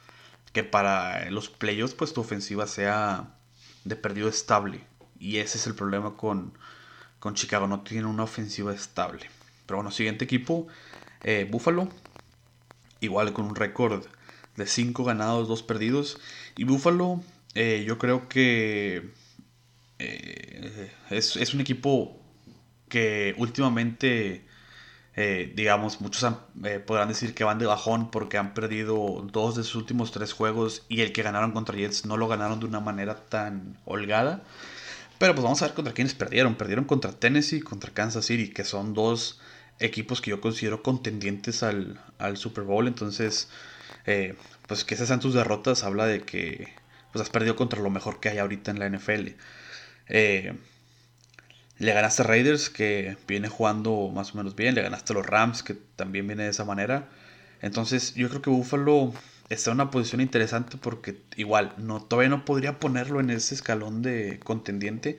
[0.51, 3.35] que para los playoffs, pues tu ofensiva sea
[3.83, 4.83] de perdido estable.
[5.19, 6.57] Y ese es el problema con,
[7.19, 9.29] con Chicago, no tiene una ofensiva estable.
[9.67, 10.67] Pero bueno, siguiente equipo,
[11.23, 11.87] eh, Buffalo,
[12.99, 14.07] igual con un récord
[14.57, 16.19] de 5 ganados, 2 perdidos.
[16.57, 17.21] Y Buffalo,
[17.55, 19.13] eh, yo creo que
[19.99, 22.19] eh, es, es, un equipo
[22.89, 24.45] que últimamente,
[25.15, 26.33] eh, digamos, muchos
[26.85, 30.85] podrán decir que van de bajón porque han perdido dos de sus últimos tres juegos
[30.89, 34.43] y el que ganaron contra Jets no lo ganaron de una manera tan holgada.
[35.17, 36.55] Pero pues vamos a ver contra quiénes perdieron.
[36.55, 39.39] Perdieron contra Tennessee, contra Kansas City, que son dos
[39.79, 41.99] equipos que yo considero contendientes al,
[42.35, 42.87] Super Bowl.
[42.87, 43.49] Entonces,
[44.07, 44.35] eh,
[44.67, 46.73] pues que esas sean tus derrotas habla de que
[47.11, 49.29] pues has perdido contra lo mejor que hay ahorita en la NFL.
[50.09, 50.53] Eh,
[51.77, 54.75] le ganaste a Raiders, que viene jugando más o menos bien.
[54.75, 57.09] Le ganaste a los Rams, que también viene de esa manera.
[57.61, 59.13] Entonces, yo creo que Buffalo
[59.49, 64.01] está en una posición interesante porque igual, no, todavía no podría ponerlo en ese escalón
[64.01, 65.17] de contendiente.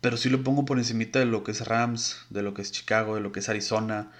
[0.00, 2.72] Pero sí lo pongo por encimita de lo que es Rams, de lo que es
[2.72, 4.12] Chicago, de lo que es Arizona.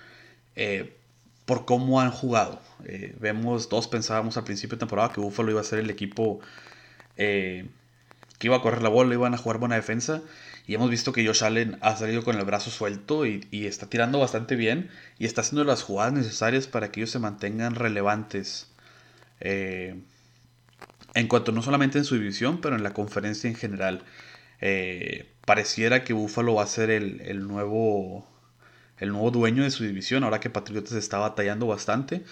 [0.56, 0.96] Eh,
[1.44, 2.60] por cómo han jugado.
[2.84, 6.40] Eh, vemos, todos pensábamos al principio de temporada que Buffalo iba a ser el equipo
[7.16, 7.68] eh,
[8.38, 10.22] que iba a correr la bola, iban a jugar buena defensa.
[10.66, 14.18] Y hemos visto que Josh Allen ha salido con el brazo suelto y, está tirando
[14.18, 18.70] bastante bien y está haciendo las jugadas necesarias para que ellos se mantengan relevantes.
[19.40, 20.00] Eh,
[21.14, 24.04] en cuanto no solamente en su división, pero en la conferencia en general.
[25.46, 28.26] Pareciera que Buffalo va a ser el, nuevo,
[28.98, 32.24] el nuevo dueño de su división, ahora que Patriotas está batallando bastante.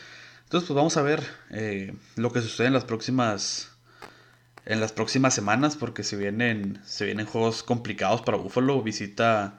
[0.44, 3.70] Entonces, pues vamos a ver eh, lo que sucede en las próximas
[4.64, 8.80] en las próximas semanas porque se vienen, se vienen juegos complicados para Buffalo.
[8.80, 9.58] Visita,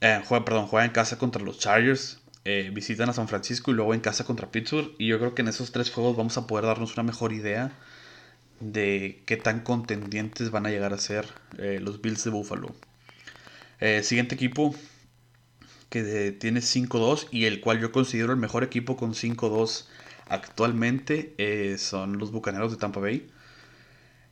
[0.00, 3.74] eh, juega, perdón, juega en casa contra los Chargers, eh, visitan a San Francisco y
[3.74, 4.96] luego en casa contra Pittsburgh.
[4.98, 7.70] Y yo creo que en esos tres juegos vamos a poder darnos una mejor idea
[8.58, 11.26] de qué tan contendientes van a llegar a ser
[11.58, 12.74] los Bills de Buffalo.
[14.02, 14.74] siguiente equipo
[15.90, 19.86] que tiene 5-2 y el cual yo considero el mejor equipo con 5-2
[20.28, 23.28] actualmente son los Bucaneros de Tampa Bay.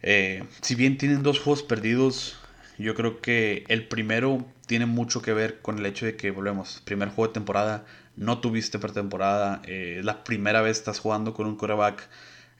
[0.02, 2.38] Eh, si bien tienen dos juegos perdidos,
[2.78, 6.82] yo creo que el primero tiene mucho que ver con el hecho de que, volvemos,
[6.84, 7.84] primer juego de temporada,
[8.16, 12.08] no tuviste pretemporada, eh, la primera vez estás jugando con un quarterback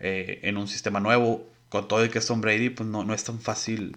[0.01, 3.15] eh, en un sistema nuevo, con todo el que es Tom Brady, pues no, no
[3.15, 3.97] es tan fácil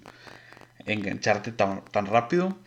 [0.86, 2.58] engancharte tan, tan rápido.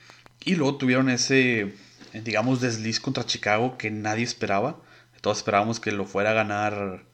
[0.45, 1.75] Y luego tuvieron ese,
[2.23, 4.81] digamos, desliz contra Chicago que nadie esperaba.
[5.21, 7.05] Todos esperábamos que lo fuera a ganar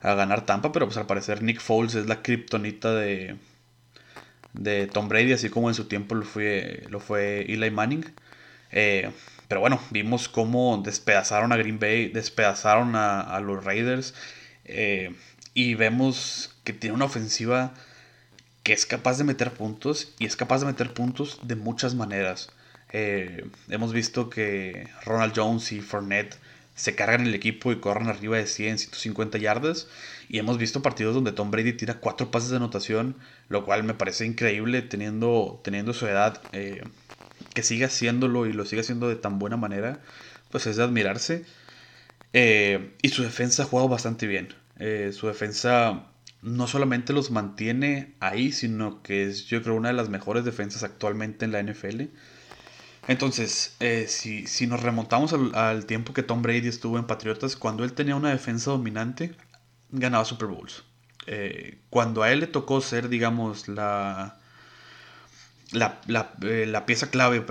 [0.00, 3.36] a ganar Tampa, pero pues al parecer Nick Foles es la kriptonita de,
[4.52, 8.04] de Tom Brady, así como en su tiempo lo fue, lo fue Eli Manning.
[8.72, 9.10] Eh,
[9.48, 14.14] pero bueno, vimos cómo despedazaron a Green Bay, despedazaron a, los Raiders.
[14.64, 15.14] Eh,
[15.54, 17.74] y vemos que tiene una ofensiva
[18.62, 22.50] que es capaz de meter puntos y es capaz de meter puntos de muchas maneras.
[22.92, 26.36] Eh, hemos visto que Ronald Jones y Fournette
[26.74, 29.88] se cargan el equipo y corren arriba de 100, 150 yardas.
[30.28, 33.16] Y hemos visto partidos donde Tom Brady tira cuatro pases de anotación,
[33.48, 36.82] lo cual me parece increíble teniendo, teniendo su edad, eh,
[37.54, 40.00] que siga haciéndolo y lo siga haciendo de tan buena manera,
[40.50, 41.44] pues es de admirarse.
[42.32, 44.54] Eh, y su defensa ha jugado bastante bien.
[45.12, 46.06] Su defensa
[46.42, 50.82] no solamente los mantiene ahí, sino que es yo creo una de las mejores defensas
[50.82, 52.02] actualmente en la NFL.
[53.08, 57.84] Entonces, eh, si, si, nos remontamos al, tiempo que Tom Brady estuvo en Patriotas, cuando
[57.84, 59.34] él tenía una defensa dominante,
[59.90, 60.84] ganaba Super Bowls.
[61.26, 64.38] Eh, cuando a él le tocó ser, digamos, la,
[65.72, 67.44] la, la, eh, pieza clave,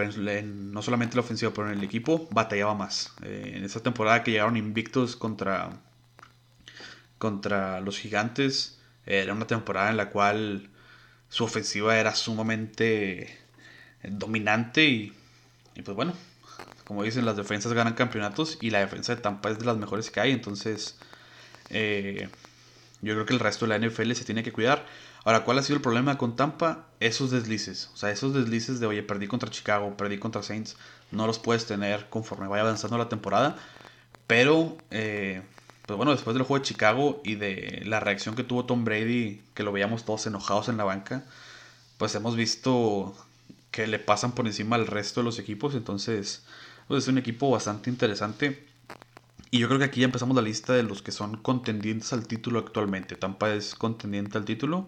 [0.46, 3.14] no solamente la ofensiva, pero en el equipo, batallaba más.
[3.22, 5.72] en esa temporada que llegaron invictos contra,
[7.18, 10.70] contra los gigantes, era una temporada en la cual
[11.30, 13.38] su ofensiva era sumamente
[14.04, 15.14] dominante y
[15.76, 16.14] y pues bueno,
[16.86, 20.12] como dicen, las defensas ganan campeonatos y la defensa de Tampa es de las mejores
[20.12, 20.32] que hay.
[20.32, 20.98] Entonces,
[21.70, 22.30] eh,
[23.02, 24.86] yo creo que el resto de la NFL se tiene que cuidar.
[25.24, 26.88] Ahora, ¿cuál ha sido el problema con Tampa?
[27.00, 27.90] Esos deslices.
[27.94, 30.76] O sea, esos deslices de, oye, perdí contra Chicago, perdí contra Saints,
[31.12, 33.56] no los puedes tener conforme vaya avanzando la temporada.
[34.28, 35.42] Pero, eh,
[35.86, 39.42] pues bueno, después del juego de Chicago y de la reacción que tuvo Tom Brady,
[39.54, 41.24] que lo veíamos todos enojados en la banca,
[41.98, 43.16] pues hemos visto
[43.72, 45.76] que le pasan por encima al resto de los equipos.
[45.76, 46.44] Entonces,
[46.88, 48.68] pues es un equipo bastante interesante.
[49.50, 52.28] Y yo creo que aquí ya empezamos la lista de los que son contendientes al
[52.28, 53.16] título actualmente.
[53.16, 54.88] Tampa es contendiente al título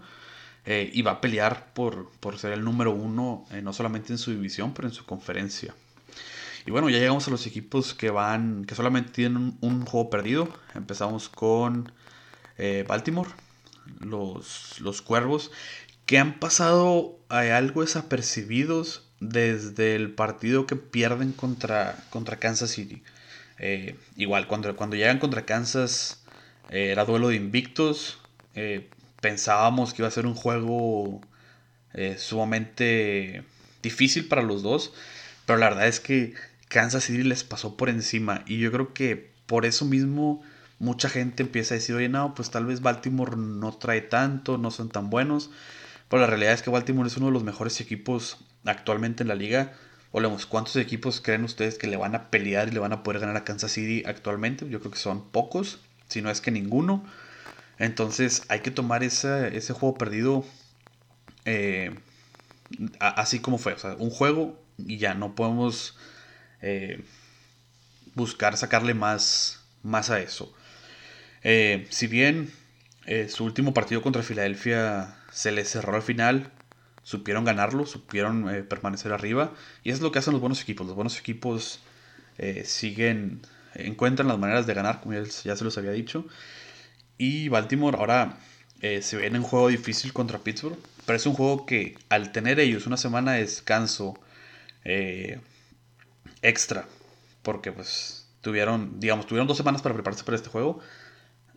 [0.65, 4.17] eh, y va a pelear por, por ser el número uno, eh, no solamente en
[4.17, 5.75] su división, pero en su conferencia.
[6.65, 10.47] Y bueno, ya llegamos a los equipos que van, que solamente tienen un, juego perdido.
[10.75, 11.91] Empezamos con
[12.57, 13.29] eh, Baltimore,
[13.99, 15.51] los, los Cuervos,
[16.05, 23.03] que han pasado a algo desapercibidos desde el partido que pierden contra, contra Kansas City.
[23.59, 26.23] Eh, igual, cuando, cuando llegan contra Kansas
[26.69, 28.19] eh, era duelo de invictos.
[28.55, 28.89] Eh,
[29.21, 31.21] pensábamos que iba a ser un juego
[32.17, 33.43] sumamente
[33.83, 34.93] difícil para los dos.
[35.45, 36.33] Pero la verdad es que
[36.67, 38.43] Kansas City les pasó por encima.
[38.47, 40.41] Y yo creo que por eso mismo
[40.79, 44.71] mucha gente empieza a decir, oye, no, pues tal vez Baltimore no trae tanto, no
[44.71, 45.51] son tan buenos.
[46.13, 49.33] Pero la realidad es que Baltimore es uno de los mejores equipos actualmente en la
[49.33, 49.73] liga.
[50.11, 53.19] Volvemos, ¿cuántos equipos creen ustedes que le van a pelear y le van a poder
[53.19, 54.69] ganar a Kansas City actualmente?
[54.69, 57.03] Yo creo que son pocos, si no es que ninguno.
[57.79, 60.45] Entonces hay que tomar ese, ese juego perdido
[61.45, 61.95] eh,
[62.99, 63.73] así como fue.
[63.73, 65.97] O sea, un juego y ya no podemos
[66.61, 67.03] eh,
[68.13, 70.53] buscar sacarle más, más a eso.
[71.41, 72.51] Eh, si bien
[73.29, 76.51] su último partido contra Filadelfia se les cerró al final,
[77.03, 79.51] supieron ganarlo, supieron permanecer arriba.
[79.83, 80.87] Y es lo que hacen los buenos equipos.
[80.87, 81.81] Los buenos equipos
[82.63, 83.41] siguen,
[83.75, 86.25] encuentran las maneras de ganar, como ya, se los había dicho.
[87.17, 88.37] Y Baltimore ahora
[88.79, 90.77] se viene en un juego difícil contra Pittsburgh.
[91.05, 94.17] Pero es un juego que al tener ellos una semana de descanso
[94.85, 95.39] eh,
[96.41, 96.87] extra,
[97.41, 100.79] porque pues tuvieron, digamos, tuvieron dos semanas para prepararse para este juego,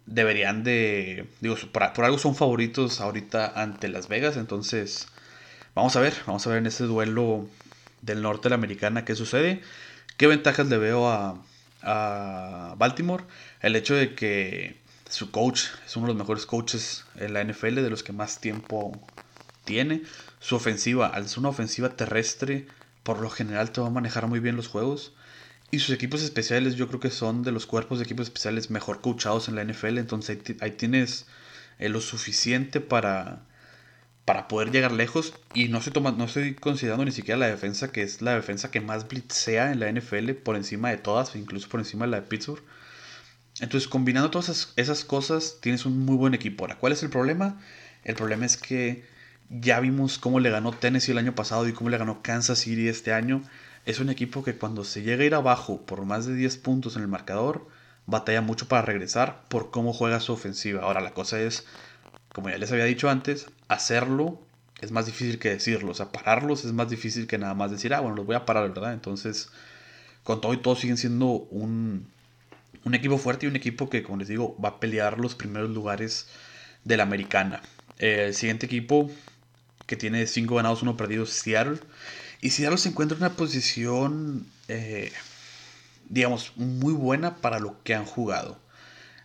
[0.07, 5.09] deberían de, digo, por, algo son favoritos ahorita ante Las Vegas, entonces
[5.75, 7.49] vamos a ver, vamos a ver en ese duelo
[8.03, 9.61] del norte de la americana qué sucede,
[10.17, 11.43] qué ventajas le veo a,
[11.83, 13.25] a Baltimore,
[13.61, 14.77] el hecho de que
[15.09, 18.41] su coach es uno de los mejores coaches en la NFL, de los que más
[18.41, 18.93] tiempo
[19.65, 20.03] tiene.
[20.41, 22.67] Su ofensiva, al ser una ofensiva terrestre,
[23.03, 25.13] por lo general te va a manejar muy bien los juegos.
[25.71, 29.01] Y sus equipos especiales yo creo que son de los cuerpos de equipos especiales mejor
[29.01, 29.99] coachados en la NFL.
[29.99, 31.27] Entonces ahí, tienes
[31.79, 33.43] eh, lo suficiente para,
[34.25, 35.35] para poder llegar lejos.
[35.55, 38.81] Y no estoy, no estoy considerando ni siquiera la defensa, que es la defensa que
[38.81, 42.27] más blitzea en la NFL, por encima de todas, incluso por encima de la de
[42.29, 42.63] Pittsburgh.
[43.61, 46.65] Entonces, combinando todas esas, esas cosas, tienes un muy buen equipo.
[46.65, 47.61] Ahora, ¿cuál es el problema?
[48.05, 49.05] El problema es que
[49.49, 52.89] ya vimos cómo le ganó Tennessee el año pasado y cómo le ganó Kansas City
[52.89, 53.43] este año.
[53.87, 56.97] Es un equipo que cuando se llega a ir abajo por más de 10 puntos
[56.97, 57.69] en el marcador,
[58.05, 60.83] batalla mucho para regresar por cómo juega su ofensiva.
[60.83, 61.65] Ahora la cosa es,
[62.35, 64.41] como ya les había dicho antes, hacerlo
[64.81, 65.93] es más difícil que decirlo.
[65.93, 68.45] O sea, pararlos es más difícil que nada más decir, ah, bueno, los voy a
[68.45, 68.93] parar, ¿verdad?
[68.93, 69.51] Entonces,
[70.25, 72.09] con todo y todo siguen siendo un,
[72.85, 75.71] un equipo fuerte y un equipo que, como les digo, va a pelear los primeros
[75.71, 76.29] lugares
[76.85, 77.63] de la americana.
[77.99, 79.11] el siguiente equipo
[79.87, 81.79] que tiene 5 ganados, 1 perdido, Seattle.
[82.41, 85.13] Y Seattle se encuentra en una posición, eh,
[86.09, 88.59] digamos, muy buena para lo que han jugado.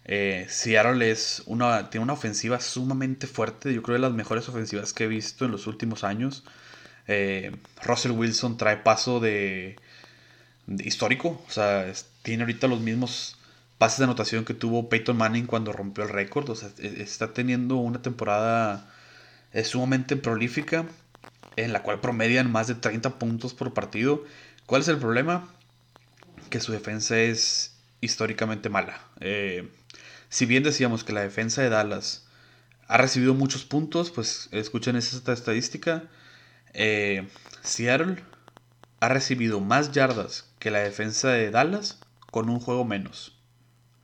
[0.06, 4.94] Eh, Seattle es una, tiene una ofensiva sumamente fuerte, yo creo de las mejores ofensivas
[4.94, 6.44] que he visto en los últimos años.
[7.08, 9.78] Eh, Russell Wilson trae paso de,
[10.68, 11.92] histórico, o sea,
[12.24, 13.38] tiene ahorita los mismos
[13.78, 17.34] pases de anotación que tuvo Peyton Manning cuando rompió el récord, o sea, e, está
[17.34, 18.88] teniendo una temporada
[19.54, 20.86] es sumamente prolífica,
[21.56, 24.24] en la cual promedian más de 30 puntos por partido.
[24.66, 25.50] ¿Cuál es el problema?
[26.50, 29.02] Que su defensa es históricamente mala.
[29.20, 29.70] Eh,
[30.30, 32.26] si bien decíamos que la defensa de Dallas
[32.88, 36.04] ha recibido muchos puntos, pues escuchen esta estadística.
[36.74, 37.28] Eh,
[37.62, 38.24] Seattle
[39.00, 42.00] ha recibido más yardas que la defensa de Dallas
[42.32, 43.38] con un juego menos.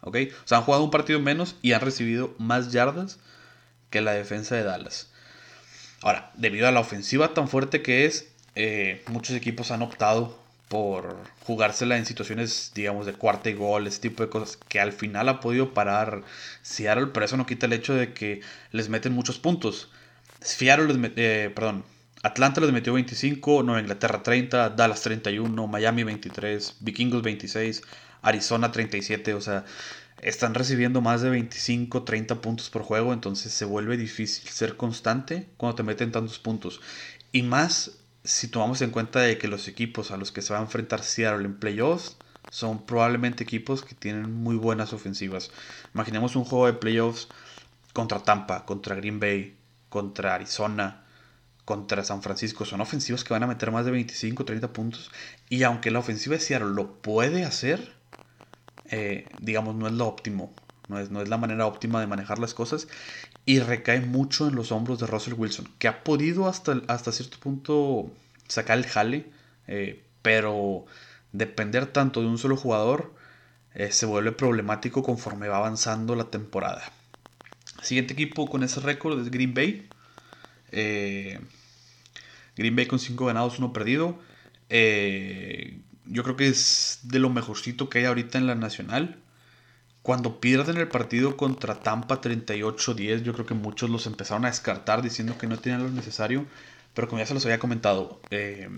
[0.01, 0.17] ¿Ok?
[0.43, 3.19] O sea, han jugado un partido menos y han recibido más yardas
[3.89, 5.11] que la defensa de Dallas.
[6.01, 11.15] Ahora, debido a la ofensiva tan fuerte que es, eh, muchos equipos han optado por
[11.45, 15.29] jugársela en situaciones, digamos, de cuarta y gol, ese tipo de cosas, que al final
[15.29, 16.23] ha podido parar
[16.61, 19.89] Seattle, pero eso no quita el hecho de que les meten muchos puntos.
[20.41, 21.83] Seattle les eh, perdón,
[22.23, 27.83] Atlanta les metió 25, Nueva Inglaterra 30, Dallas 31, Miami 23, Vikingos 26,
[28.21, 29.65] Arizona 37, o sea,
[30.21, 35.47] están recibiendo más de 25, 30 puntos por juego, entonces se vuelve difícil ser constante
[35.57, 36.81] cuando te meten tantos puntos.
[37.31, 40.59] Y más si tomamos en cuenta de que los equipos a los que se va
[40.59, 42.17] a enfrentar Seattle en playoffs
[42.51, 45.51] son probablemente equipos que tienen muy buenas ofensivas.
[45.93, 47.27] Imaginemos un juego de playoffs
[47.93, 49.57] contra Tampa, contra Green Bay,
[49.89, 51.05] contra Arizona,
[51.65, 52.65] contra San Francisco.
[52.65, 55.11] Son ofensivas que van a meter más de 25, 30 puntos.
[55.49, 57.96] Y aunque la ofensiva de Seattle lo puede hacer,
[58.89, 60.53] eh, digamos, no es lo óptimo.
[60.87, 62.87] No es, no es la manera óptima de manejar las cosas.
[63.45, 67.37] Y recae mucho en los hombros de Russell Wilson, que ha podido hasta, hasta cierto
[67.39, 68.11] punto
[68.47, 69.25] sacar el jale.
[69.67, 70.85] Eh, pero
[71.31, 73.13] depender tanto de un solo jugador
[73.73, 76.91] eh, se vuelve problemático conforme va avanzando la temporada.
[77.81, 79.87] Siguiente equipo con ese récord es Green Bay.
[80.71, 84.19] Green Bay con 5 ganados, 1 perdido.
[86.09, 89.17] Yo creo que es de lo mejorcito que hay ahorita en la nacional.
[90.01, 95.01] Cuando pierden el partido contra Tampa 38-10, yo creo que muchos los empezaron a descartar
[95.01, 96.45] diciendo que no tenían lo necesario.
[96.93, 98.69] Pero como ya se los había comentado, eh,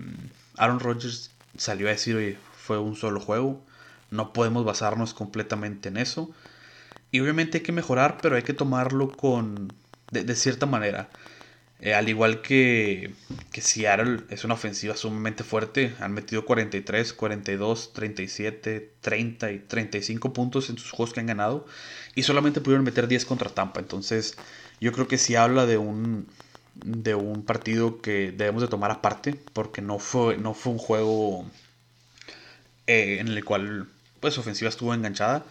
[0.56, 3.64] Aaron Rodgers salió a decir, oye, fue un solo juego.
[4.10, 6.30] No podemos basarnos completamente en eso.
[7.12, 9.72] Y obviamente hay que mejorar, pero hay que tomarlo con...
[10.10, 11.10] de, cierta manera.
[11.82, 13.14] Eh, al igual que,
[13.52, 15.94] que Seattle es una ofensiva sumamente fuerte.
[16.00, 21.66] Han metido 43, 42, 37, 30 y 35 puntos en sus juegos que han ganado.
[22.14, 23.80] Y solamente pudieron meter 10 contra Tampa.
[23.80, 24.36] Entonces
[24.80, 26.26] yo creo que sí habla de un,
[26.74, 29.34] de un partido que debemos de tomar aparte.
[29.54, 31.46] Porque no fue, no fue un juego
[32.86, 33.88] eh, en el cual
[34.20, 35.44] pues ofensiva estuvo enganchada.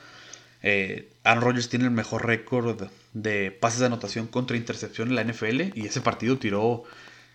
[0.62, 5.24] Eh, Aaron Rodgers tiene el mejor récord de pases de anotación contra intercepción en la
[5.24, 6.84] NFL y ese partido tiró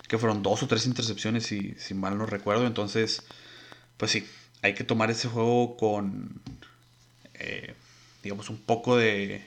[0.07, 2.67] que fueron dos o tres intercepciones si, mal no recuerdo.
[2.67, 3.23] Entonces,
[3.97, 4.27] pues sí,
[4.61, 6.41] hay que tomar ese juego con,
[7.33, 7.75] eh,
[8.23, 9.43] digamos, un poco de...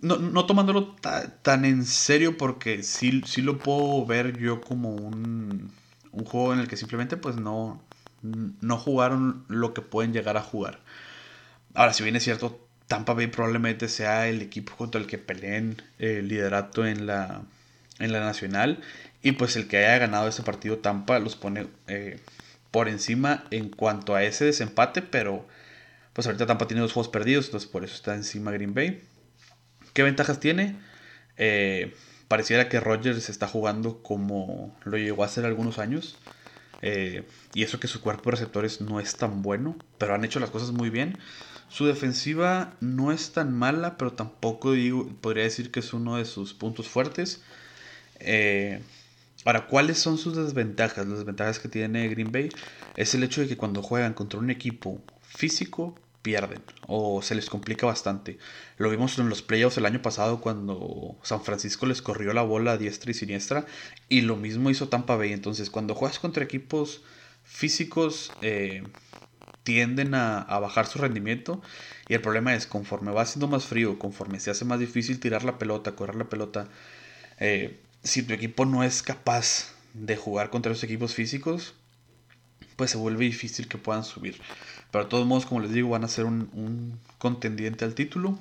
[0.00, 0.96] No, no tomándolo
[1.42, 5.70] tan en serio porque sí, sí lo puedo ver yo como un,
[6.10, 7.80] un juego en el que simplemente pues no,
[8.22, 10.80] no jugaron lo que pueden llegar a jugar.
[11.74, 15.82] Ahora, si bien es cierto, Tampa Bay probablemente sea el equipo contra el que peleen
[15.98, 17.42] el liderato en la,
[17.98, 18.80] en la nacional.
[19.22, 22.20] Y pues el que haya ganado ese partido Tampa los pone eh,
[22.70, 25.02] por encima en cuanto a ese desempate.
[25.02, 25.46] Pero
[26.12, 29.02] pues ahorita Tampa tiene dos juegos perdidos, entonces por eso está encima Green Bay.
[29.92, 30.76] ¿Qué ventajas tiene?
[31.36, 31.94] Eh,
[32.28, 36.16] pareciera que Rodgers está jugando como lo llegó a hacer algunos años.
[36.82, 40.40] Eh, y eso que su cuerpo de receptores no es tan bueno, pero han hecho
[40.40, 41.18] las cosas muy bien.
[41.76, 46.24] Su defensiva no es tan mala, pero tampoco digo, podría decir que es uno de
[46.24, 47.42] sus puntos fuertes.
[48.18, 48.80] Eh,
[49.44, 51.06] ahora, ¿cuáles son sus desventajas?
[51.06, 52.48] Las desventajas que tiene Green Bay
[52.96, 57.50] es el hecho de que cuando juegan contra un equipo físico pierden o se les
[57.50, 58.38] complica bastante.
[58.78, 62.72] Lo vimos en los playoffs el año pasado cuando San Francisco les corrió la bola
[62.72, 63.66] a diestra y siniestra
[64.08, 65.34] y lo mismo hizo Tampa Bay.
[65.34, 67.02] Entonces, cuando juegas contra equipos
[67.44, 68.82] físicos, eh,
[69.66, 71.60] tienden a, bajar su rendimiento.
[72.08, 75.42] Y el problema es, conforme va siendo más frío, conforme se hace más difícil tirar
[75.42, 76.68] la pelota, correr la pelota,
[77.40, 81.74] eh, si tu equipo no es capaz de jugar contra los equipos físicos,
[82.76, 84.40] pues se vuelve difícil que puedan subir.
[84.92, 88.38] Pero de todos modos, como les digo, van a ser un, contendiente al título.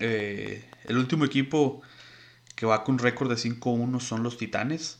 [0.00, 1.80] Eh, el último equipo
[2.56, 4.98] que va con un récord de 5-1 son los Titanes.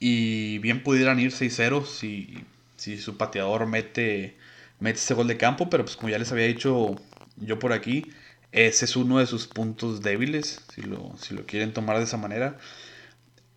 [0.00, 2.42] Y bien pudieran ir 6-0 si,
[2.76, 4.38] si su pateador mete
[4.80, 6.96] mete ese gol de campo, pero pues como ya les había dicho
[7.36, 8.06] yo por aquí,
[8.52, 12.16] ese es uno de sus puntos débiles, si lo, si lo quieren tomar de esa
[12.16, 12.58] manera.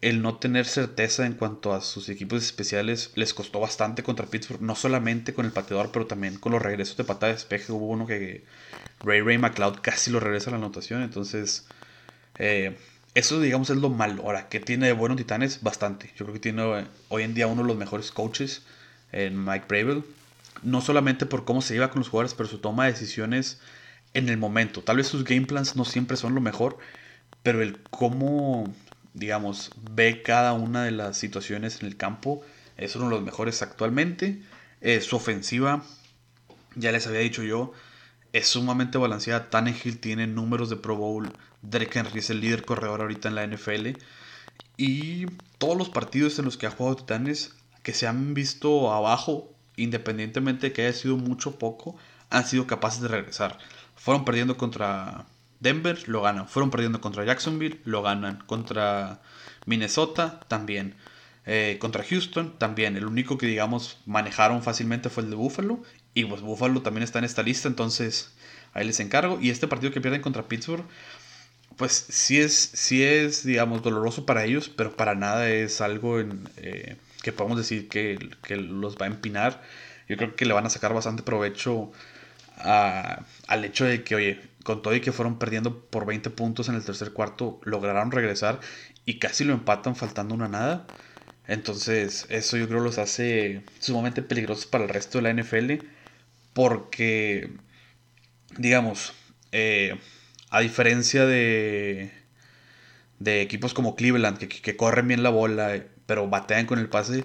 [0.01, 4.61] El no tener certeza en cuanto a sus equipos especiales les costó bastante contra Pittsburgh,
[4.61, 7.63] no solamente con el pateador, pero también con los regresos de patada de.
[7.69, 8.43] Hubo uno que
[9.03, 11.67] Ray Ray McLeod casi lo regresa a la anotación, entonces
[12.39, 12.77] eh,
[13.13, 14.23] eso digamos es lo malo.
[14.23, 15.61] Ahora, que tiene de bueno Titanes?
[15.61, 16.07] Bastante.
[16.17, 18.63] Yo creo que tiene eh, hoy en día uno de los mejores coaches
[19.11, 20.03] en Mike Bravel
[20.63, 23.59] no solamente por cómo se lleva con los jugadores, pero su toma de decisiones
[24.13, 24.81] en el momento.
[24.81, 26.77] Tal vez sus game plans no siempre son lo mejor,
[27.43, 28.73] pero el cómo,
[29.13, 32.41] digamos, ve cada una de las situaciones en el campo
[32.77, 34.41] es uno de los mejores actualmente.
[34.81, 35.83] Eh, su ofensiva,
[36.75, 37.73] ya les había dicho yo,
[38.33, 39.49] es sumamente balanceada.
[39.49, 41.31] Tannehill tiene números de Pro Bowl.
[41.61, 43.97] Derek Henry es el líder corredor ahorita en la NFL.
[44.77, 49.50] Y todos los partidos en los que ha jugado Titanes que se han visto abajo
[49.75, 51.97] independientemente de que haya sido mucho o poco,
[52.29, 53.57] han sido capaces de regresar.
[53.95, 55.25] Fueron perdiendo contra
[55.59, 56.47] Denver, lo ganan.
[56.47, 58.43] Fueron perdiendo contra Jacksonville, lo ganan.
[58.45, 59.21] Contra
[59.65, 60.95] Minnesota, también.
[61.45, 62.97] Eh, contra Houston, también.
[62.97, 65.83] El único que, digamos, manejaron fácilmente fue el de Buffalo.
[66.13, 68.31] Y pues Buffalo también está en esta lista, entonces
[68.73, 69.39] ahí les encargo.
[69.39, 70.85] Y este partido que pierden contra Pittsburgh,
[71.77, 76.49] pues sí es, sí es digamos, doloroso para ellos, pero para nada es algo en,
[76.57, 78.17] eh, que podemos decir que,
[78.55, 79.61] los va a empinar.
[80.07, 81.91] Yo creo que le van a sacar bastante provecho
[82.57, 86.75] al hecho de que, oye, con todo y que fueron perdiendo por 20 puntos en
[86.75, 88.59] el tercer cuarto, lograron regresar
[89.05, 90.85] y casi lo empatan faltando una nada.
[91.47, 95.85] Entonces, eso yo creo los hace sumamente peligrosos para el resto de la NFL.
[96.53, 97.51] Porque,
[98.57, 99.13] digamos,
[99.51, 99.97] eh,
[100.49, 102.11] a diferencia de,
[103.19, 107.23] de equipos como Cleveland, que, que, corren bien la bola, pero batean con el pase.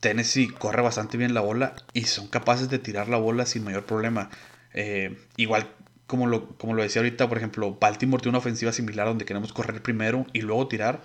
[0.00, 3.84] Tennessee corre bastante bien la bola y son capaces de tirar la bola sin mayor
[3.86, 4.28] problema.
[4.74, 5.68] Eh, igual
[6.08, 9.52] como lo, como lo decía ahorita, por ejemplo, Baltimore tiene una ofensiva similar donde queremos
[9.52, 11.00] correr primero y luego tirar.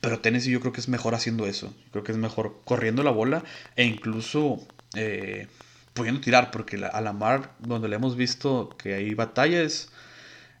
[0.00, 1.74] Pero Tennessee yo creo que es mejor haciendo eso.
[1.90, 3.42] creo que es mejor corriendo la bola
[3.74, 4.64] e incluso
[4.94, 5.48] eh,
[5.92, 6.52] pudiendo tirar.
[6.52, 9.90] Porque a la mar, donde le hemos visto que hay batallas,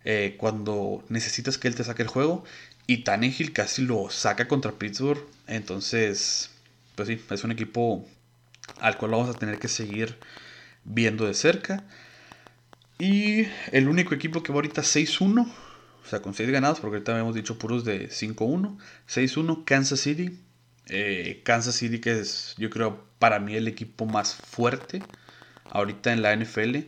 [0.04, 2.42] eh, cuando necesitas que él te saque el juego.
[2.88, 5.24] Y Tannehill casi lo saca contra Pittsburgh.
[5.46, 6.50] Entonces,
[6.96, 8.04] pues sí, es un equipo
[8.80, 10.18] al cual vamos a tener que seguir
[10.82, 11.84] viendo de cerca.
[12.98, 15.46] Y el único equipo que va ahorita 6-1
[16.08, 18.78] o sea, con 6 ganados, porque ahorita habíamos dicho puros de 5-1.
[19.06, 20.40] 6-1, Kansas City.
[20.86, 25.02] Eh, Kansas City, que es, yo creo, para mí el equipo más fuerte
[25.70, 26.78] ahorita en la NFL.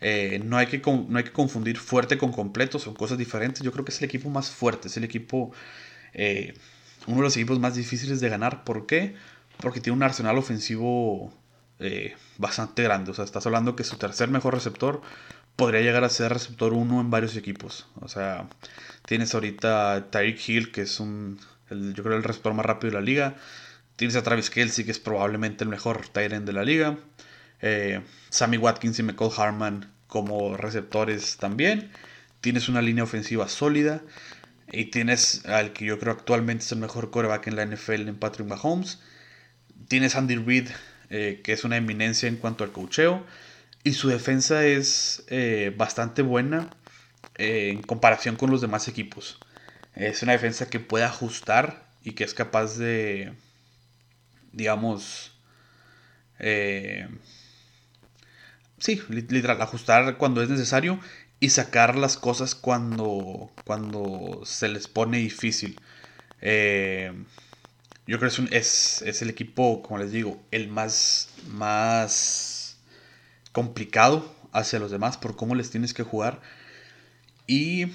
[0.00, 3.62] Eh, no, hay que, no hay que confundir fuerte con completo, son cosas diferentes.
[3.62, 5.52] Yo creo que es el equipo más fuerte, es el equipo,
[6.12, 6.54] eh,
[7.06, 8.64] uno de los equipos más difíciles de ganar.
[8.64, 9.14] ¿Por qué?
[9.58, 11.32] Porque tiene un arsenal ofensivo
[12.38, 13.10] bastante grande.
[13.10, 15.02] O sea, estás hablando que su tercer mejor receptor
[15.56, 17.86] podría llegar a ser receptor 1 en varios equipos.
[18.00, 18.48] O sea,
[19.06, 21.38] tienes ahorita Tyreek Hill, que es un,
[21.70, 23.36] yo creo, el receptor más rápido de la liga.
[23.96, 26.96] Tienes a Travis Kelsey, que es probablemente el mejor end de la liga.
[27.66, 31.90] Eh, Sammy Watkins y McCall Harman como receptores también.
[32.42, 34.02] Tienes una línea ofensiva sólida.
[34.70, 38.16] Y tienes al que yo creo actualmente es el mejor coreback en la NFL en
[38.16, 39.00] Patrick Mahomes.
[39.88, 40.68] Tienes Andy Reid,
[41.08, 43.24] eh, que es una eminencia en cuanto al cocheo.
[43.82, 46.68] Y su defensa es eh, bastante buena
[47.36, 49.38] en comparación con los demás equipos.
[49.94, 53.32] Es una defensa que puede ajustar y que es capaz de,
[54.52, 55.32] digamos,
[58.84, 61.00] sí, literal, ajustar cuando es necesario
[61.40, 65.80] y sacar las cosas cuando, cuando se les pone difícil.
[66.42, 72.76] yo creo que es, es, es, el equipo, como les digo, el más, más
[73.52, 76.42] complicado hacia los demás por cómo les tienes que jugar.
[77.46, 77.86] Y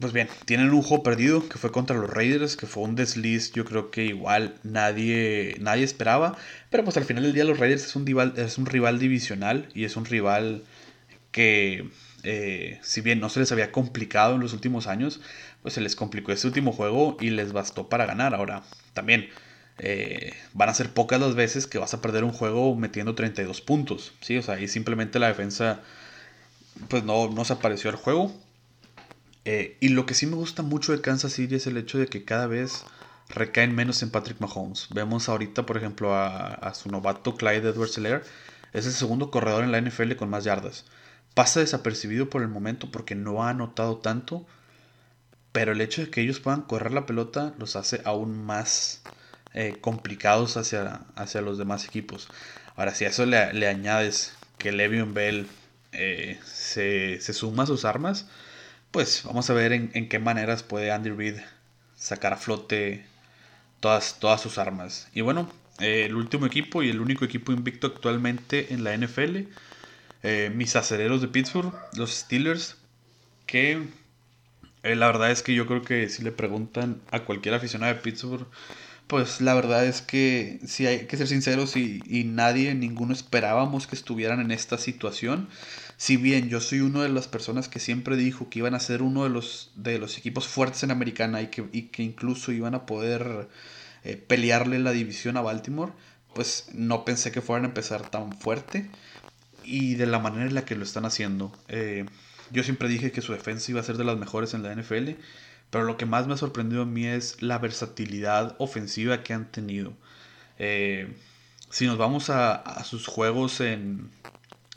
[0.00, 3.52] pues bien, tienen un juego perdido que fue contra los Raiders, que fue un desliz,
[3.52, 6.36] yo creo que igual nadie, nadie esperaba.
[6.70, 9.68] Pero pues al final del día los Raiders es un rival, es un rival divisional
[9.74, 10.64] y es un rival
[11.30, 11.90] que
[12.24, 15.20] eh, si bien no se les había complicado en los últimos años,
[15.62, 18.34] pues se les complicó este último juego y les bastó para ganar.
[18.34, 18.62] Ahora,
[18.94, 19.28] también
[19.78, 23.60] eh, van a ser pocas las veces que vas a perder un juego metiendo 32
[23.62, 24.12] puntos.
[24.20, 24.36] ¿sí?
[24.36, 25.82] O sea, ahí simplemente la defensa
[26.88, 28.32] pues no, no se apareció al juego.
[29.46, 32.08] Eh, y lo que sí me gusta mucho de Kansas City es el hecho de
[32.08, 32.84] que cada vez
[33.28, 34.88] recaen menos en Patrick Mahomes.
[34.90, 38.22] Vemos ahorita, por ejemplo, a, su novato Clyde edwards helaire
[38.72, 40.84] Es el segundo corredor en la NFL con más yardas.
[41.34, 44.44] Pasa desapercibido por el momento porque no ha anotado tanto.
[45.52, 49.02] Pero el hecho de que ellos puedan correr la pelota los hace aún más
[49.54, 52.28] eh, complicados hacia, hacia los demás equipos.
[52.74, 55.46] Ahora, si a eso le, añades que Le'Veon Bell
[55.92, 58.26] eh, se, suma a sus armas,
[58.96, 61.34] pues vamos a ver en, qué maneras puede Andy Reid
[61.98, 63.04] sacar a flote
[63.78, 65.08] todas, todas sus armas.
[65.12, 69.48] Y bueno, eh, el último equipo y el único equipo invicto actualmente en la NFL,
[70.54, 72.78] mis acereros de Pittsburgh, los Steelers,
[73.44, 73.86] que
[74.82, 78.46] la verdad es que yo creo que si le preguntan a cualquier aficionado de Pittsburgh,
[79.08, 83.86] pues la verdad es que si hay que ser sinceros y, y, nadie, ninguno esperábamos
[83.86, 85.50] que estuvieran en esta situación.
[85.96, 89.02] Si bien yo soy una de las personas que siempre dijo que iban a ser
[89.02, 92.74] uno de los, de los equipos fuertes en Americana y que, y que incluso iban
[92.74, 93.48] a poder
[94.04, 95.92] eh, pelearle la división a Baltimore,
[96.34, 98.90] pues no pensé que fueran a empezar tan fuerte
[99.64, 101.50] y de la manera en la que lo están haciendo.
[101.68, 102.04] Eh,
[102.50, 105.12] yo siempre dije que su defensa iba a ser de las mejores en la NFL
[105.70, 109.50] pero lo que más me ha sorprendido a mí es la versatilidad ofensiva que han
[109.50, 109.92] tenido.
[110.58, 111.14] Eh,
[111.70, 114.10] si nos vamos a, sus juegos en...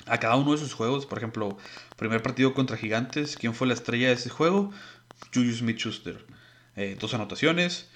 [0.10, 1.57] A cada uno de sus juegos, por ejemplo,
[1.97, 4.72] primer partido contra Gigantes, ¿quién fue la estrella de ese juego?
[5.34, 6.26] Julius Smith-Schuster.
[6.76, 7.89] Eh, dos anotaciones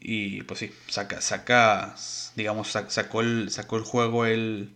[0.00, 1.94] y pues sí, saca, saca
[2.34, 4.74] digamos, sacó, el, sacó el juego él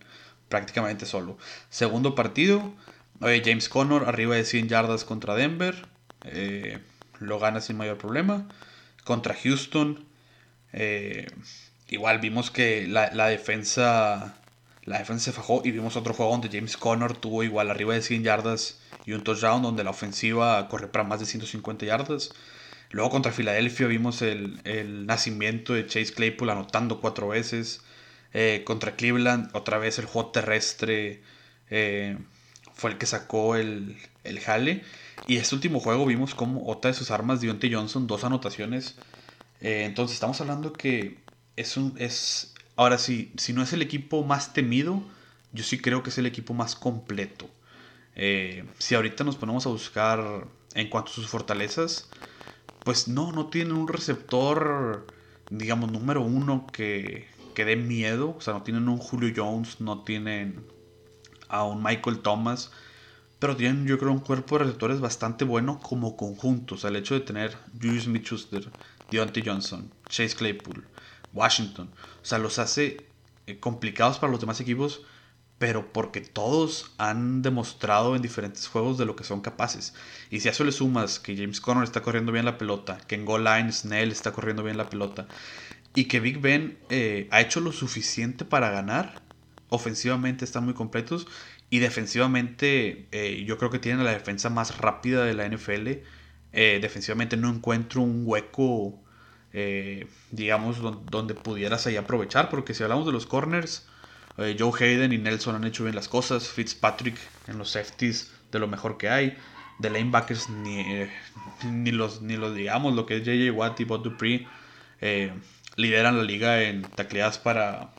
[0.49, 1.37] prácticamente solo.
[1.69, 2.73] Segundo partido,
[3.21, 5.87] James Conner arriba de 100 yardas contra Denver.
[6.25, 6.79] Eh,
[7.19, 8.47] lo gana sin mayor problema.
[9.03, 10.05] Contra Houston,
[10.73, 11.27] eh,
[11.87, 14.40] igual vimos que la, defensa
[14.83, 18.01] la defensa se fajó y vimos otro juego donde James Conner tuvo igual arriba de
[18.01, 22.31] 100 yardas y un touchdown donde la ofensiva corre para más de 150 yardas.
[22.89, 27.81] Luego contra Filadelfia vimos el, nacimiento de Chase Claypool anotando cuatro veces.
[28.33, 31.21] Eh, contra Cleveland otra vez el juego terrestre
[31.69, 32.17] eh,
[32.73, 34.83] fue el que sacó el, el jale.
[35.27, 38.95] Y este último juego vimos como otra de sus armas, Dionte Johnson, dos anotaciones.
[39.61, 41.17] Eh, entonces estamos hablando que
[41.55, 41.95] es un...
[41.99, 45.01] Es, ahora sí, si no es el equipo más temido,
[45.53, 47.49] yo sí creo que es el equipo más completo.
[48.15, 52.09] Eh, si ahorita nos ponemos a buscar en cuanto a sus fortalezas,
[52.83, 55.07] pues no, no tienen un receptor,
[55.49, 58.35] digamos, número uno que, que dé miedo.
[58.37, 60.65] O sea, no tienen un Julio Jones, no tienen
[61.49, 62.71] a un Michael Thomas
[63.41, 66.75] pero tienen yo creo un cuerpo de receptores bastante bueno como conjunto.
[66.75, 68.71] O sea, el hecho de tener Julius Smith-Schuster,
[69.09, 70.85] Deontay Johnson, Chase Claypool,
[71.33, 71.89] Washington,
[72.21, 73.05] o sea, los hace
[73.47, 75.01] eh, complicados para los demás equipos,
[75.57, 79.93] pero porque todos han demostrado en diferentes juegos de lo que son capaces.
[80.29, 83.15] Y si a eso le sumas que James Conner está corriendo bien la pelota, que
[83.15, 85.27] en goal line Snell está corriendo bien la pelota,
[85.93, 89.21] y que Big Ben eh, ha hecho lo suficiente para ganar,
[89.69, 91.27] ofensivamente están muy completos,
[91.69, 95.89] y defensivamente eh, yo creo que tienen la defensa más rápida de la NFL.
[96.51, 99.01] Defensivamente no encuentro un hueco,
[100.31, 100.77] digamos,
[101.11, 103.85] donde pudieras ahí aprovechar, porque si hablamos de los corners,
[104.37, 106.49] eh, Joe Hayden y Nelson han hecho bien las cosas.
[106.49, 109.37] Fitzpatrick en los safeties de lo mejor que hay.
[109.79, 111.11] De lanebackers ni, eh,
[111.65, 114.47] ni, los, ni los digamos, lo que es JJ Watt y Bob Dupree
[115.01, 115.33] eh,
[115.75, 117.91] lideran la liga en tacleadas para,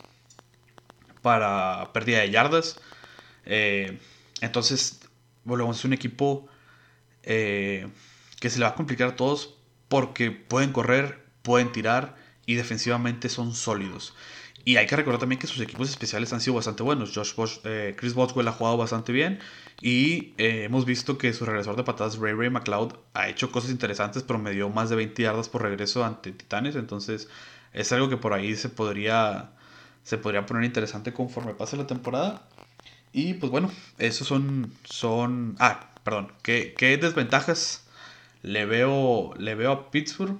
[1.22, 2.80] para pérdida de yardas.
[3.44, 5.00] entonces,
[5.44, 6.48] volvemos a un equipo
[7.22, 7.90] que
[8.40, 9.54] se le va a complicar a todos
[9.88, 12.16] porque pueden correr, pueden tirar
[12.46, 14.14] y defensivamente son sólidos.
[14.64, 17.12] Y hay que recordar también que sus equipos especiales han sido bastante buenos.
[17.14, 17.32] Josh
[17.64, 19.40] eh, Chris Boswell ha jugado bastante bien.
[19.80, 23.70] Y eh, hemos visto que su regresor de patadas, Ray Ray McLeod, ha hecho cosas
[23.72, 24.22] interesantes.
[24.22, 26.76] Promedió más de 20 yardas por regreso ante Titanes.
[26.76, 27.28] Entonces
[27.72, 29.50] es algo que por ahí se podría,
[30.04, 32.46] se podría poner interesante conforme pase la temporada.
[33.12, 34.72] Y pues bueno, esos son...
[34.84, 36.32] son ah, perdón.
[36.42, 37.84] ¿Qué, qué desventajas
[38.42, 40.38] le veo, le veo a Pittsburgh?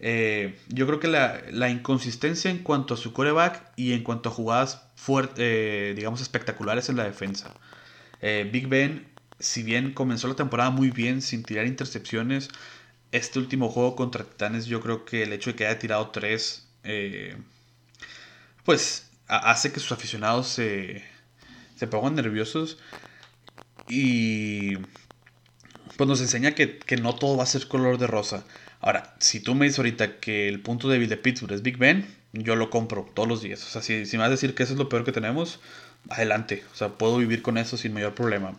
[0.00, 4.32] Eh, yo creo que la, inconsistencia en cuanto a su coreback y en cuanto a
[4.32, 7.54] jugadas fuertes, eh, digamos, espectaculares en la defensa.
[8.20, 9.06] Eh, Big Ben,
[9.38, 12.48] si bien comenzó la temporada muy bien sin tirar intercepciones,
[13.12, 16.66] este último juego contra Titanes, yo creo que el hecho de que haya tirado tres,
[18.64, 21.04] pues hace que sus aficionados se,
[21.76, 22.78] se pongan nerviosos
[23.88, 24.76] y
[25.96, 28.44] pues nos enseña que, que no todo va a ser color de rosa.
[28.84, 32.06] Ahora, si tú me dices ahorita que el punto débil de Pittsburgh es Big Ben,
[32.34, 33.64] yo lo compro todos los días.
[33.64, 35.58] O sea, si, me vas a decir que eso es lo peor que tenemos,
[36.10, 36.62] adelante.
[36.70, 38.58] O sea, puedo vivir con eso sin mayor problema.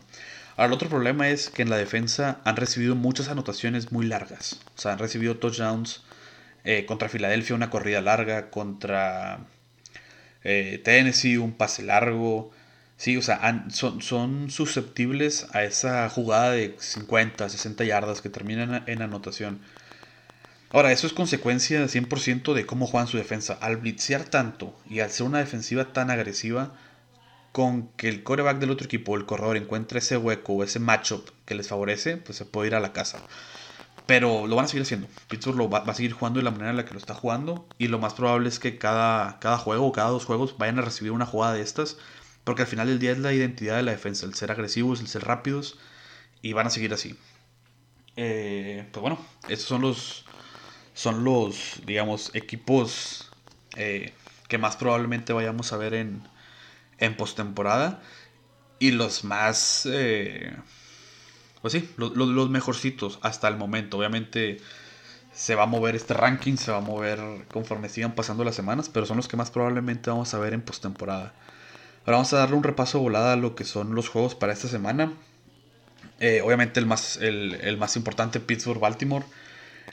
[0.58, 4.60] Ahora, el otro problema es que en la defensa han recibido muchas anotaciones muy largas.
[4.76, 6.02] O sea, han recibido touchdowns
[6.64, 9.42] eh, contra Filadelfia, una corrida larga, contra
[10.44, 12.52] eh, Tennessee, un pase largo.
[12.98, 18.84] Sí, o sea, son, son susceptibles a esa jugada de 50, 60 yardas que terminan
[18.88, 19.60] en anotación.
[20.76, 23.58] Ahora, eso es consecuencia 100% de cómo juegan su defensa.
[23.62, 26.74] Al blitzear tanto y al ser una defensiva tan agresiva,
[27.54, 31.30] con que el coreback del otro equipo el corredor encuentre ese hueco o ese matchup
[31.46, 33.22] que les favorece, pues se puede ir a la casa.
[34.06, 35.08] Pero lo van a seguir haciendo.
[35.30, 37.66] Pittsburgh lo va, a seguir jugando de la manera en la que lo está jugando.
[37.78, 40.82] Y lo más probable es que cada, cada juego o cada dos juegos vayan a
[40.82, 41.96] recibir una jugada de estas.
[42.44, 44.26] Porque al final del día es la identidad de la defensa.
[44.26, 45.80] El ser agresivos, el ser rápidos.
[46.42, 47.16] Y van a seguir así.
[48.18, 49.18] Eh, pues bueno,
[49.48, 50.25] estos son los,
[50.96, 53.30] son los, digamos, equipos
[53.76, 54.14] eh,
[54.48, 56.24] que más probablemente vayamos a ver en,
[56.98, 58.02] en postemporada.
[58.80, 60.56] Y los más, eh,
[61.62, 63.98] pues sí, los, los, mejorcitos hasta el momento.
[63.98, 64.58] Obviamente
[65.34, 67.20] se va a mover este ranking, se va a mover
[67.52, 70.62] conforme sigan pasando las semanas, pero son los que más probablemente vamos a ver en
[70.62, 71.34] postemporada.
[72.06, 74.70] Ahora vamos a darle un repaso volada a lo que son los juegos para esta
[74.70, 75.12] semana.
[76.22, 79.26] Eh, obviamente el más, el, el más importante, Pittsburgh-Baltimore.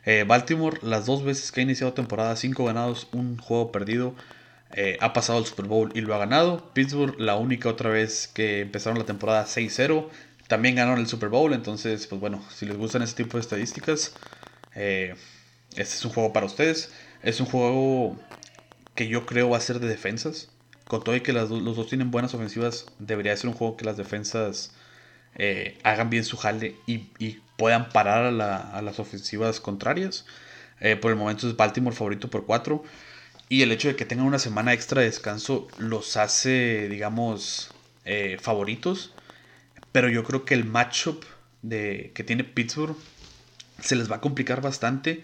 [0.05, 4.15] Eh, Baltimore, las dos veces que ha iniciado temporada, 5 ganados, un juego perdido,
[4.73, 6.73] eh, ha pasado el Super Bowl y lo ha ganado.
[6.75, 10.09] Pittsburgh, la única otra vez que empezaron la temporada 6-0,
[10.49, 11.53] también ganaron el Super Bowl.
[11.53, 14.15] Entonces, pues bueno, si les gustan este tipo de estadísticas,
[14.75, 15.15] eh,
[15.77, 16.91] este es un juego para ustedes.
[17.23, 18.17] Es un juego
[18.95, 20.49] que yo creo va a ser de defensas.
[20.89, 23.97] Con todo y que los dos tienen buenas ofensivas, debería ser un juego que las
[23.97, 24.73] defensas
[25.85, 30.27] hagan bien su jale y puedan parar a, las ofensivas contrarias.
[30.81, 32.83] Eh, por el momento es Baltimore favorito por 4.
[33.49, 37.71] Y el hecho de que tengan una semana extra de descanso los hace, digamos,
[38.05, 39.15] eh, favoritos.
[39.93, 41.23] Pero yo creo que el matchup
[41.63, 42.97] de, que tiene Pittsburgh
[43.81, 45.23] se les va a complicar bastante.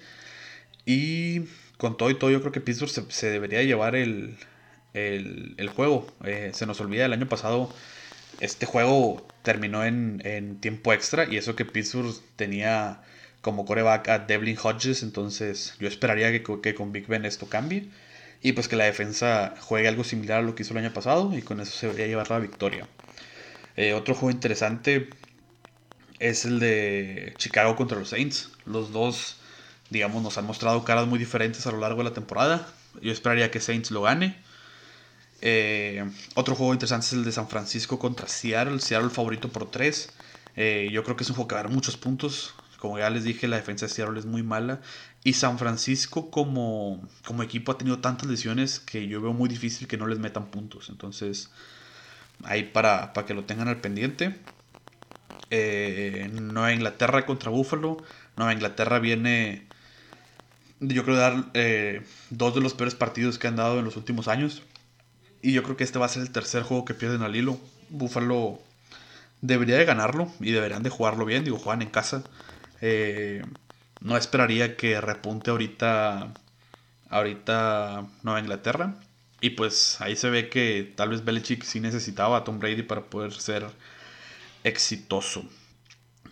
[0.87, 1.41] Y
[1.77, 4.39] con todo y todo, yo creo que Pittsburgh se, debería llevar el,
[5.75, 6.07] juego.
[6.25, 7.75] Eh, se nos olvida el año pasado
[8.39, 13.01] este juego terminó en, tiempo extra y eso que Pittsburgh tenía
[13.41, 17.89] como coreback a Devlin Hodges, entonces yo esperaría que, con Big Ben esto cambie
[18.43, 21.35] y pues que la defensa juegue algo similar a lo que hizo el año pasado
[21.35, 22.87] y con eso se debería llevar la victoria.
[23.77, 25.09] Eh, otro juego interesante
[26.19, 28.51] es el de Chicago contra los Saints.
[28.67, 29.39] Los dos,
[29.89, 32.69] digamos, nos han mostrado caras muy diferentes a lo largo de la temporada.
[33.01, 34.37] Yo esperaría que Saints lo gane.
[35.41, 38.81] Eh, otro juego interesante es el de San Francisco contra Seattle.
[38.81, 40.13] Seattle favorito por 3.
[40.57, 42.55] Eh, yo creo que es un juego que va a dar muchos puntos.
[42.79, 44.81] Como ya les dije, la defensa de Seattle es muy mala.
[45.25, 49.89] Y San Francisco como, como equipo ha tenido tantas lesiones que yo veo muy difícil
[49.89, 50.89] que no les metan puntos.
[50.89, 51.51] Entonces,
[52.45, 54.37] ahí para, para que lo tengan al pendiente.
[55.51, 58.03] Eh, Nueva Inglaterra contra Buffalo.
[58.37, 59.67] Nueva Inglaterra viene,
[60.81, 64.29] yo creo, dar eh, dos de los peores partidos que han dado en los últimos
[64.29, 64.63] años.
[65.43, 67.59] Y yo creo que este va a ser el tercer juego que pierden al hilo.
[67.91, 68.61] Buffalo
[69.41, 71.45] debería de ganarlo y deberían de jugarlo bien.
[71.45, 72.25] Digo, juegan en casa.
[72.81, 73.43] Eh,
[74.01, 76.35] no esperaría que repunte ahorita,
[77.11, 78.95] ahorita Nueva Inglaterra.
[79.41, 83.03] Y pues ahí se ve que tal vez Belichick sí necesitaba a Tom Brady para
[83.03, 83.67] poder ser
[84.65, 85.45] exitoso.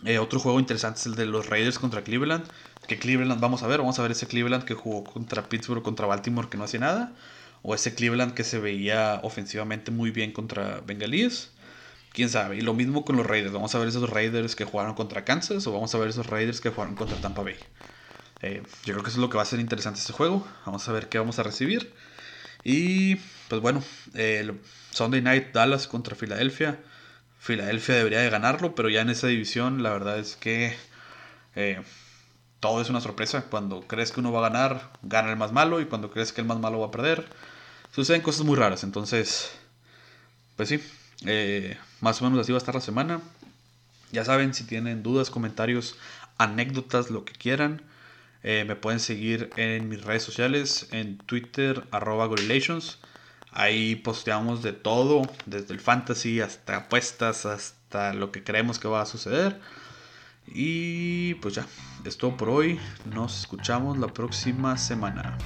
[0.05, 2.45] Eh, otro juego interesante es el de los Raiders contra Cleveland.
[2.89, 6.07] Que Cleveland, vamos a ver, vamos a ver ese Cleveland que jugó contra Pittsburgh, contra
[6.07, 7.13] Baltimore, que no hacía nada.
[7.69, 11.51] O ese Cleveland que se veía ofensivamente muy bien contra Bengalíes.
[12.13, 12.59] Quién sabe.
[12.59, 13.53] Y lo mismo con los Raiders.
[13.53, 16.61] Vamos a ver esos Raiders que jugaron contra Kansas o vamos a ver esos Raiders
[16.61, 17.57] que jugaron contra Tampa Bay.
[18.41, 20.47] Eh, yo creo que eso es lo que va a ser interesante este juego.
[20.65, 21.93] Vamos a ver qué vamos a recibir.
[22.63, 23.17] Y
[23.49, 23.83] pues bueno,
[24.15, 24.61] el
[24.93, 26.79] Sunday Night Dallas contra Filadelfia.
[27.41, 30.77] Filadelfia debería de ganarlo, pero ya en esa división la verdad es que
[31.57, 31.83] eh,
[32.61, 33.47] todo es una sorpresa.
[33.51, 36.43] Cuando crees que uno va a ganar, gana el más malo, y cuando crees que
[36.43, 37.27] el más malo va a perder,
[37.97, 38.85] suceden cosas muy raras.
[38.85, 39.51] Entonces,
[40.55, 40.81] pues sí,
[41.25, 43.21] eh, más o menos así va a estar la semana.
[44.13, 45.97] Ya saben, si tienen dudas, comentarios,
[46.37, 47.81] anécdotas, lo que quieran,
[48.43, 52.99] eh, me pueden seguir en mis redes sociales, en Twitter, arroba Gorillations.
[53.51, 59.01] Ahí posteamos de todo, desde el fantasy hasta apuestas, hasta lo que creemos que va
[59.01, 59.59] a suceder.
[60.47, 61.67] Y pues ya,
[62.05, 62.79] es todo por hoy.
[63.13, 65.39] Nos escuchamos la próxima semana.